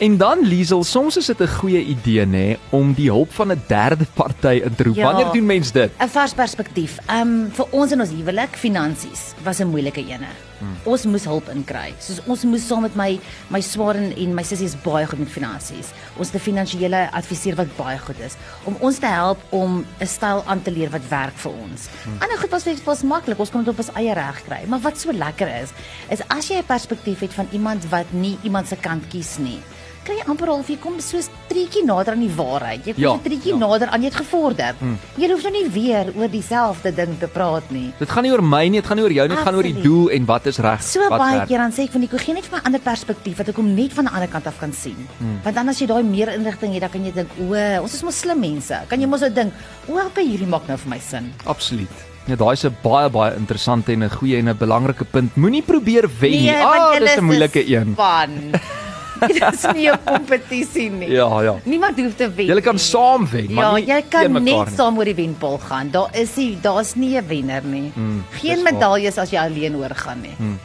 En 0.00 0.16
dan 0.16 0.38
Liesel, 0.40 0.84
soms 0.84 1.16
is 1.16 1.26
dit 1.26 1.40
'n 1.40 1.46
goeie 1.48 1.84
idee 1.84 2.24
nê 2.26 2.56
om 2.70 2.92
die 2.94 3.10
hulp 3.10 3.32
van 3.32 3.52
'n 3.52 3.62
derde 3.68 4.06
party 4.14 4.60
in 4.64 4.74
te 4.74 4.82
roep. 4.84 4.96
Ja. 4.96 5.04
Wanneer 5.12 5.32
doen 5.32 5.46
mens 5.46 5.72
dit? 5.72 5.90
'n 5.98 6.08
Vars 6.08 6.32
perspektief. 6.34 6.98
Um 7.10 7.50
vir 7.52 7.66
ons 7.70 7.92
in 7.92 8.00
ons 8.00 8.10
huwelik, 8.10 8.56
finansies 8.56 9.34
was 9.44 9.60
'n 9.60 9.66
moeilike 9.68 10.00
ene. 10.06 10.26
Hmm. 10.60 10.76
Ons 10.92 11.06
moes 11.08 11.24
hulp 11.24 11.48
inkry. 11.52 11.94
Soos 11.98 12.20
ons 12.26 12.44
moes 12.44 12.66
saam 12.66 12.84
met 12.84 12.96
my 12.98 13.10
my 13.50 13.60
swaar 13.64 13.96
en, 13.96 14.10
en 14.12 14.34
my 14.36 14.44
sussie 14.46 14.68
is 14.68 14.76
baie 14.84 15.06
goed 15.08 15.22
met 15.22 15.32
finansies. 15.32 15.92
Ons 16.18 16.32
het 16.32 16.40
'n 16.40 16.44
finansiële 16.44 17.10
adviseur 17.12 17.56
wat 17.56 17.76
baie 17.76 17.98
goed 17.98 18.20
is 18.20 18.36
om 18.64 18.76
ons 18.80 18.98
te 18.98 19.06
help 19.06 19.40
om 19.50 19.84
'n 20.00 20.06
styl 20.06 20.44
aan 20.46 20.62
te 20.62 20.70
leer 20.70 20.90
wat 20.90 21.08
werk 21.08 21.36
vir 21.36 21.52
ons. 21.52 21.88
Hmm. 22.04 22.20
Ander 22.20 22.38
goed 22.38 22.50
was 22.50 22.62
vir 22.62 22.92
ons 22.94 23.02
maklik. 23.02 23.38
Ons 23.38 23.50
kon 23.50 23.64
dit 23.64 23.72
op 23.72 23.78
ons 23.78 23.94
eie 23.94 24.14
reg 24.14 24.44
kry. 24.44 24.62
Maar 24.66 24.80
wat 24.80 24.98
so 24.98 25.12
lekker 25.12 25.48
is, 25.62 25.70
is 26.08 26.20
as 26.28 26.48
jy 26.48 26.58
'n 26.58 26.66
perspektief 26.66 27.20
het 27.20 27.32
van 27.32 27.48
iemand 27.52 27.88
wat 27.88 28.12
nie 28.12 28.38
iemand 28.42 28.68
se 28.68 28.76
kant 28.76 29.08
kies 29.08 29.38
nie. 29.38 29.60
Kry 30.04 30.14
jy 30.16 30.24
amper 30.32 30.48
al 30.48 30.58
of 30.62 30.68
jy 30.68 30.76
kom 30.80 30.94
so 31.00 31.18
'n 31.18 31.24
treetjie 31.48 31.84
nader 31.84 32.12
aan 32.14 32.20
die 32.24 32.34
waarheid. 32.34 32.86
Jy 32.86 32.92
kom 32.94 33.02
Ja, 33.02 33.12
'n 33.14 33.20
treetjie 33.22 33.52
ja. 33.52 33.56
nader 33.58 33.88
aan 33.88 34.00
jy 34.00 34.08
het 34.08 34.16
gevorder. 34.16 34.74
Hmm. 34.78 34.98
Jy 35.16 35.28
hoef 35.30 35.42
nou 35.42 35.52
nie 35.52 35.68
weer 35.68 36.06
oor 36.16 36.28
dieselfde 36.28 36.94
ding 36.94 37.18
te 37.18 37.26
praat 37.28 37.70
nie. 37.70 37.92
Dit 37.98 38.08
gaan 38.08 38.22
nie 38.22 38.32
oor 38.32 38.42
my 38.42 38.68
nie, 38.68 38.80
dit 38.80 38.86
gaan 38.86 38.96
nie 38.96 39.04
oor 39.04 39.12
jou 39.12 39.28
nie, 39.28 39.36
dit 39.36 39.44
gaan 39.44 39.54
oor 39.54 39.62
die 39.62 39.82
doel 39.82 40.08
en 40.10 40.24
wat 40.24 40.46
is 40.46 40.58
reg. 40.58 40.82
So 40.82 41.00
wat 41.08 41.18
baie 41.18 41.46
keer 41.46 41.58
dan 41.58 41.72
sê 41.72 41.82
ek 41.84 41.90
van 41.92 42.02
ek 42.02 42.10
gee 42.20 42.34
net 42.34 42.44
vir 42.46 42.52
my 42.56 42.58
'n 42.62 42.66
ander 42.66 42.80
perspektief 42.80 43.36
wat 43.38 43.48
ek 43.48 43.56
hom 43.56 43.74
net 43.74 43.92
van 43.92 44.04
'n 44.04 44.14
ander 44.14 44.28
kant 44.28 44.46
af 44.46 44.58
kan 44.58 44.72
sien. 44.72 44.96
Hmm. 45.18 45.40
Want 45.44 45.54
dan 45.54 45.68
as 45.68 45.78
jy 45.80 45.86
daai 45.86 46.02
meer 46.02 46.28
inligting 46.32 46.72
het, 46.72 46.80
dan 46.80 46.90
kan 46.90 47.04
jy 47.04 47.12
dink, 47.12 47.28
o, 47.38 47.82
ons 47.82 47.92
is 47.94 48.02
mos 48.02 48.14
slim 48.18 48.40
mense. 48.40 48.74
Kan 48.88 49.00
jy 49.00 49.06
mos 49.06 49.20
nou 49.20 49.30
dink, 49.30 49.52
o, 49.88 49.98
okay, 49.98 50.24
hierdie 50.24 50.46
maak 50.48 50.66
nou 50.66 50.76
vir 50.78 50.88
my 50.88 50.98
sin. 50.98 51.32
Absoluut. 51.44 51.88
Ja, 52.26 52.36
daai 52.36 52.52
is 52.52 52.64
'n 52.64 52.74
baie 52.82 53.08
baie 53.10 53.36
interessante 53.36 53.92
en 53.92 54.02
'n 54.04 54.08
goeie 54.10 54.38
en 54.38 54.48
'n 54.48 54.56
belangrike 54.56 55.04
punt. 55.04 55.36
Moenie 55.36 55.62
probeer 55.62 56.08
wen 56.20 56.30
nie. 56.30 56.52
want 56.52 56.80
Ah, 56.80 56.98
dis 56.98 57.10
is 57.10 57.16
'n 57.18 57.24
moeilike 57.24 57.68
een. 57.68 57.92
Span. 57.92 58.30
Dit 59.26 59.42
is 59.52 59.66
nie 59.74 59.88
'n 59.90 59.98
kompetisie 60.04 60.90
nie. 60.90 61.10
Ja, 61.10 61.42
ja. 61.42 61.54
Niemand 61.64 61.98
hoef 62.00 62.14
te 62.16 62.30
wen. 62.34 62.46
Julle 62.46 62.60
kan 62.60 62.74
nie. 62.74 62.80
saam 62.82 63.26
wen, 63.26 63.52
maar 63.52 63.78
ja, 63.78 63.94
jy 63.96 64.02
kan 64.08 64.32
net 64.32 64.42
nie. 64.42 64.64
saam 64.76 64.96
oor 64.98 65.04
die 65.04 65.14
wenpaal 65.14 65.58
gaan. 65.58 65.90
Daar 65.90 66.08
is 66.12 66.36
nie 66.36 66.58
daar's 66.60 66.94
nie 66.94 67.16
'n 67.18 67.26
wenner 67.26 67.62
nie. 67.64 67.92
Mm, 67.94 68.24
Geen 68.30 68.54
dis 68.54 68.62
medaljes 68.64 69.18
as 69.18 69.30
jy 69.30 69.38
alleen 69.38 69.76
oorgaan 69.76 70.20
nie. 70.20 70.34
Mm. 70.38 70.58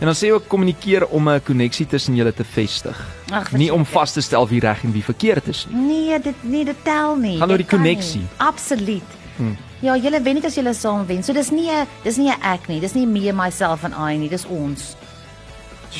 En 0.00 0.06
dan 0.06 0.14
sê 0.14 0.26
jy 0.28 0.32
ook 0.32 0.48
kommunikeer 0.48 1.06
om 1.06 1.28
'n 1.28 1.40
koneksie 1.42 1.86
tussen 1.86 2.14
julle 2.14 2.32
te 2.34 2.44
vestig. 2.44 2.96
Ag, 3.32 3.52
Nie 3.52 3.72
om 3.74 3.84
vas 3.84 4.12
te 4.12 4.20
stel 4.20 4.48
wie 4.48 4.60
reg 4.60 4.84
en 4.84 4.92
wie 4.92 5.02
verkeerd 5.04 5.48
is 5.48 5.66
nie. 5.70 5.80
Nee, 6.08 6.20
dit 6.20 6.34
nee, 6.42 6.64
dit 6.64 6.76
tel 6.84 7.16
nie. 7.16 7.38
Gaan 7.38 7.50
oor 7.50 7.56
die 7.56 7.66
kan 7.66 7.78
koneksie. 7.80 8.22
Absoluut. 8.36 9.02
Hmm. 9.36 9.56
Ja, 9.80 9.96
julle 9.96 10.20
wen 10.22 10.34
net 10.34 10.44
as 10.44 10.54
julle 10.54 10.74
saam 10.74 11.06
wen. 11.06 11.22
So 11.22 11.32
dis 11.32 11.50
nie 11.50 11.70
'n 11.70 11.86
dis 12.04 12.16
nie 12.16 12.30
'n 12.30 12.42
ek 12.42 12.68
nie. 12.68 12.80
Dis 12.80 12.94
nie 12.94 13.06
me 13.06 13.32
myself 13.32 13.84
en 13.84 13.92
I 14.12 14.16
nie. 14.16 14.28
Dis 14.28 14.44
ons. 14.46 14.96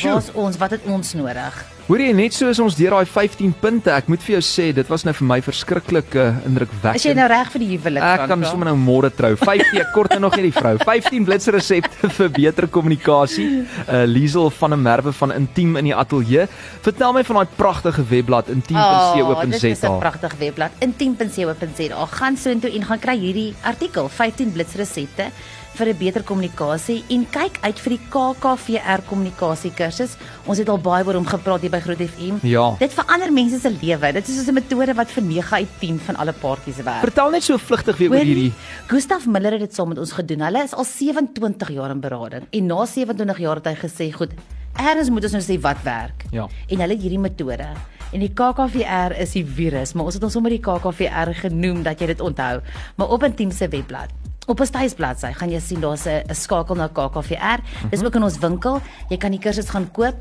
Waar's 0.02 0.30
ons? 0.34 0.56
Wat 0.56 0.70
het 0.70 0.80
ons 0.86 1.14
nodig? 1.14 1.64
Hoor 1.88 2.02
jy 2.04 2.10
net 2.12 2.34
so 2.36 2.50
is 2.52 2.58
ons 2.60 2.74
deur 2.76 2.92
daai 2.92 3.08
15 3.08 3.54
punte. 3.62 3.88
Ek 3.88 4.10
moet 4.12 4.20
vir 4.20 4.34
jou 4.34 4.42
sê, 4.44 4.66
dit 4.76 4.90
was 4.92 5.06
nou 5.08 5.14
vir 5.16 5.24
my 5.30 5.38
verskriklik 5.40 6.12
uh, 6.20 6.34
indrukwekkend. 6.44 6.98
Is 7.00 7.06
jy 7.06 7.14
nou 7.16 7.28
reg 7.32 7.48
vir 7.54 7.62
die 7.62 7.68
huwelik? 7.70 8.04
Ek 8.04 8.26
kan 8.28 8.42
sommer 8.44 8.68
nou 8.68 8.74
môre 8.76 9.08
trou. 9.08 9.30
15 9.40 9.80
ek 9.80 9.94
kort 9.94 10.12
nou 10.12 10.18
nog 10.26 10.36
net 10.36 10.50
die 10.50 10.52
vrou. 10.52 10.74
15 10.82 11.24
blitsresepte 11.24 12.10
vir 12.18 12.28
beter 12.36 12.68
kommunikasie. 12.74 13.46
Uh 13.86 14.02
Liesel 14.04 14.52
van 14.58 14.76
der 14.76 14.82
Merwe 14.84 15.14
van 15.16 15.32
Intiem 15.32 15.80
in 15.80 15.88
die 15.88 15.94
ateljee. 15.96 16.44
Vertel 16.84 17.16
my 17.16 17.22
van 17.24 17.40
daai 17.40 17.56
pragtige 17.56 18.04
webblad 18.10 18.52
Oh, 18.52 18.54
dit 18.54 18.68
is 18.68 18.76
'n 18.76 18.76
intiem.co.za. 18.76 19.94
pragtige 20.04 20.36
webblad. 20.44 20.76
Intiem.co.za. 20.84 22.04
Gaan 22.20 22.36
soontoe 22.36 22.70
en 22.70 22.84
gaan 22.84 23.00
kry 23.00 23.16
hierdie 23.16 23.54
artikel 23.64 24.12
15 24.12 24.52
blitsresepte 24.52 25.32
vir 25.78 25.88
'n 25.92 25.98
beter 25.98 26.22
kommunikasie 26.26 27.04
en 27.14 27.24
kyk 27.30 27.58
uit 27.62 27.78
vir 27.78 27.92
die 27.94 28.02
KKVR 28.10 29.00
kommunikasie 29.06 29.70
kursus. 29.70 30.16
Ons 30.46 30.58
het 30.58 30.68
al 30.68 30.78
baie 30.78 31.04
oor 31.06 31.14
hom 31.14 31.26
gepraat 31.26 31.60
hier 31.60 31.70
by 31.70 31.80
Groot 31.80 32.02
FM. 32.02 32.38
Ja. 32.42 32.74
Dit 32.78 32.92
verander 32.92 33.32
mense 33.32 33.60
se 33.60 33.70
lewe. 33.70 34.12
Dit 34.12 34.28
is 34.28 34.36
soos 34.36 34.48
'n 34.48 34.54
metode 34.54 34.94
wat 34.94 35.10
vir 35.10 35.22
9 35.22 35.56
uit 35.56 35.68
10 35.80 35.98
van 36.00 36.16
alle 36.16 36.32
paartjies 36.32 36.82
werk. 36.82 37.00
Vertel 37.00 37.30
net 37.30 37.42
so 37.42 37.56
vlugtig 37.56 37.96
weer 37.98 38.10
oor 38.10 38.24
hierdie. 38.24 38.52
Gustav 38.88 39.26
Miller 39.26 39.52
het 39.52 39.60
dit 39.60 39.74
saam 39.74 39.88
met 39.88 39.98
ons 39.98 40.12
gedoen. 40.12 40.40
Hulle 40.40 40.62
is 40.64 40.74
al 40.74 40.84
27 40.84 41.68
jaar 41.70 41.90
in 41.90 42.00
berading 42.00 42.46
en 42.50 42.66
na 42.66 42.86
27 42.86 43.38
jaar 43.38 43.56
het 43.56 43.66
hy 43.66 43.74
gesê, 43.74 44.12
"Goed, 44.12 44.30
eers 44.76 45.10
moet 45.10 45.22
ons 45.22 45.32
nou 45.32 45.42
sê 45.42 45.60
wat 45.60 45.82
werk." 45.82 46.24
Ja. 46.30 46.48
En 46.68 46.80
hulle 46.80 46.94
het 46.94 47.02
hierdie 47.02 47.18
metode. 47.18 47.66
En 48.12 48.20
die 48.20 48.32
KKVR 48.32 49.12
is 49.20 49.32
die 49.32 49.44
virus, 49.44 49.92
maar 49.92 50.04
ons 50.04 50.14
het 50.14 50.22
ons 50.22 50.32
sommer 50.32 50.50
die 50.50 50.60
KKVR 50.60 51.34
genoem 51.34 51.82
dat 51.82 52.00
jy 52.00 52.06
dit 52.06 52.20
onthou. 52.20 52.60
Maar 52.96 53.08
op 53.08 53.22
'n 53.22 53.34
team 53.34 53.50
se 53.50 53.68
webblad 53.68 54.08
Op 54.48 54.60
ons 54.64 54.70
tuisbladsy 54.72 55.32
gaan 55.36 55.50
jy 55.52 55.60
sien 55.60 55.80
daar's 55.80 56.06
'n 56.06 56.24
'n 56.28 56.34
skakel 56.34 56.74
na 56.76 56.88
KKVR. 56.88 57.60
Dis 57.90 58.02
ook 58.02 58.14
in 58.14 58.22
ons 58.22 58.38
winkel. 58.38 58.80
Jy 59.10 59.16
kan 59.18 59.30
die 59.30 59.40
kursus 59.40 59.68
gaan 59.68 59.90
koop. 59.92 60.16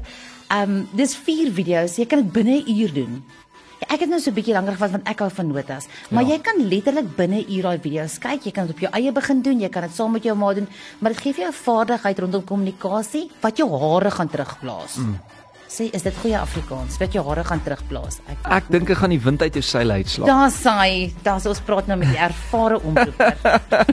Um 0.52 0.88
dis 0.94 1.16
4 1.16 1.52
video's. 1.52 1.96
Jy 1.98 2.06
kan 2.06 2.20
dit 2.24 2.32
binne 2.32 2.62
'n 2.64 2.70
uur 2.80 2.94
doen. 2.94 3.24
Ja, 3.80 3.94
ek 3.94 4.00
het 4.02 4.10
nou 4.10 4.20
so 4.20 4.30
'n 4.30 4.34
bietjie 4.34 4.54
langer 4.54 4.72
gevat 4.74 4.92
want 4.92 5.08
ek 5.08 5.20
hou 5.20 5.30
van 5.32 5.48
notas. 5.48 5.88
Maar 6.10 6.24
Ja. 6.24 6.30
jy 6.30 6.40
kan 6.42 6.68
letterlik 6.68 7.16
binne 7.16 7.36
'n 7.46 7.52
uur 7.52 7.62
daai 7.62 7.80
video's 7.80 8.18
kyk. 8.20 8.44
Jy 8.44 8.52
kan 8.52 8.66
dit 8.68 8.76
op 8.76 8.82
jou 8.82 8.92
eie 8.94 9.12
begin 9.12 9.42
doen. 9.42 9.60
Jy 9.60 9.70
kan 9.70 9.82
dit 9.84 9.96
saam 9.96 10.12
met 10.12 10.24
jou 10.24 10.36
ma 10.36 10.54
doen, 10.54 10.68
maar 11.00 11.12
dit 11.14 11.22
gee 11.22 11.34
vir 11.34 11.42
jou 11.44 11.52
'n 11.52 11.64
vaardigheid 11.64 12.20
rondom 12.20 12.44
kommunikasie 12.44 13.30
wat 13.42 13.58
jou 13.58 13.70
hare 13.70 14.12
gaan 14.12 14.28
terugblaas. 14.30 14.96
Mm. 14.98 15.20
Sê, 15.68 15.90
is 15.92 16.06
dit 16.06 16.16
goeie 16.22 16.38
Afrikaans? 16.40 16.96
Wat 17.02 17.12
jou 17.12 17.22
hare 17.28 17.44
gaan 17.44 17.60
terugblaas. 17.60 18.22
Ek 18.32 18.46
Ek 18.58 18.70
dink 18.72 18.92
ek 18.94 19.02
gaan 19.02 19.12
die 19.12 19.20
wind 19.20 19.42
uit 19.44 19.58
jou 19.60 19.64
seile 19.68 19.98
uitslaap. 20.00 20.30
Daar 20.30 20.52
saai, 20.56 21.12
daar's 21.26 21.48
ons 21.50 21.60
praat 21.68 21.90
nou 21.92 21.98
met 22.00 22.14
die 22.16 22.22
ervare 22.24 22.78
omroeper. 22.88 23.36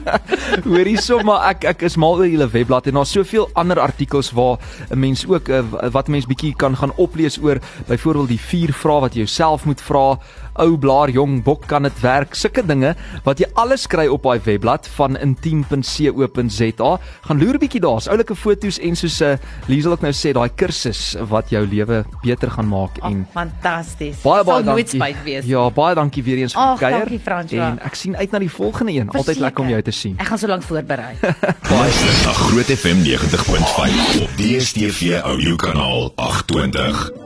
Hoor 0.69 0.87
hierso 0.87 1.19
maar 1.27 1.49
ek 1.49 1.67
ek 1.73 1.83
is 1.89 1.97
mal 1.99 2.15
oor 2.21 2.29
julle 2.31 2.47
webblad 2.53 2.87
en 2.87 2.95
daar's 3.01 3.11
soveel 3.11 3.49
ander 3.59 3.81
artikels 3.83 4.31
waar 4.31 4.55
'n 4.87 4.99
mens 4.99 5.25
ook 5.27 5.51
uh, 5.51 5.63
wat 5.91 6.07
'n 6.07 6.15
mens 6.15 6.29
bietjie 6.31 6.53
kan 6.55 6.79
gaan 6.79 6.95
oplees 6.95 7.37
oor 7.43 7.59
byvoorbeeld 7.91 8.31
die 8.31 8.39
vier 8.39 8.71
vrae 8.71 9.01
wat 9.01 9.13
jy 9.13 9.25
jouself 9.27 9.65
moet 9.65 9.81
vra. 9.81 10.17
Ou 10.55 10.77
blaar 10.79 11.09
jong 11.11 11.43
bok 11.43 11.67
kan 11.67 11.83
dit 11.83 11.99
werk. 11.99 12.35
Sulke 12.35 12.63
dinge 12.63 12.95
wat 13.25 13.39
jy 13.39 13.49
alles 13.59 13.87
kry 13.87 14.07
op 14.07 14.23
daai 14.23 14.39
webblad 14.39 14.87
van 14.95 15.17
intiem.co.za. 15.17 16.99
Gaan 17.27 17.39
loer 17.39 17.59
bietjie 17.59 17.81
daar's 17.83 18.07
oulike 18.07 18.35
foto's 18.35 18.79
en 18.79 18.95
soos 18.95 19.19
'n 19.19 19.35
uh, 19.35 19.37
Liesel 19.67 19.91
ook 19.91 20.01
nou 20.01 20.13
sê 20.13 20.31
daai 20.31 20.49
kursus 20.55 21.17
wat 21.27 21.49
jou 21.49 21.64
jou 21.65 21.73
lewe 21.75 22.03
beter 22.23 22.51
gaan 22.51 22.67
maak 22.69 22.97
Oh, 23.01 23.09
en 23.09 23.27
fantasties. 23.33 24.21
baie 24.23 24.43
baie 24.43 24.63
Sal 24.63 24.73
nooit 24.73 24.91
dankie. 24.91 25.01
spyt 25.01 25.23
wees. 25.25 25.45
Ja, 25.45 25.69
baie 25.71 25.95
dankie 25.95 26.23
weer 26.23 26.37
eens 26.37 26.53
vir 26.53 26.77
kuier. 26.79 26.99
dankie, 26.99 27.19
François. 27.19 27.59
En 27.71 27.79
ek 27.83 27.95
sien 27.95 28.15
uit 28.17 28.31
na 28.31 28.39
die 28.39 28.49
volgende 28.51 28.91
een. 28.91 29.09
Altyd 29.09 29.39
lekker 29.39 29.63
om 29.63 29.69
jou 29.69 29.81
te 29.81 29.91
sien. 29.91 30.15
Ek 30.17 30.27
gaan 30.27 30.37
so 30.39 30.47
lank 30.47 30.63
voorberei. 30.63 31.15
Luister 31.71 32.13
na 32.25 32.33
Groot 32.33 32.65
FM 32.77 33.03
90.5 33.03 34.21
op 34.21 34.29
DStv 34.37 35.19
audio 35.23 35.55
kanaal 35.55 36.11
820. 36.15 37.24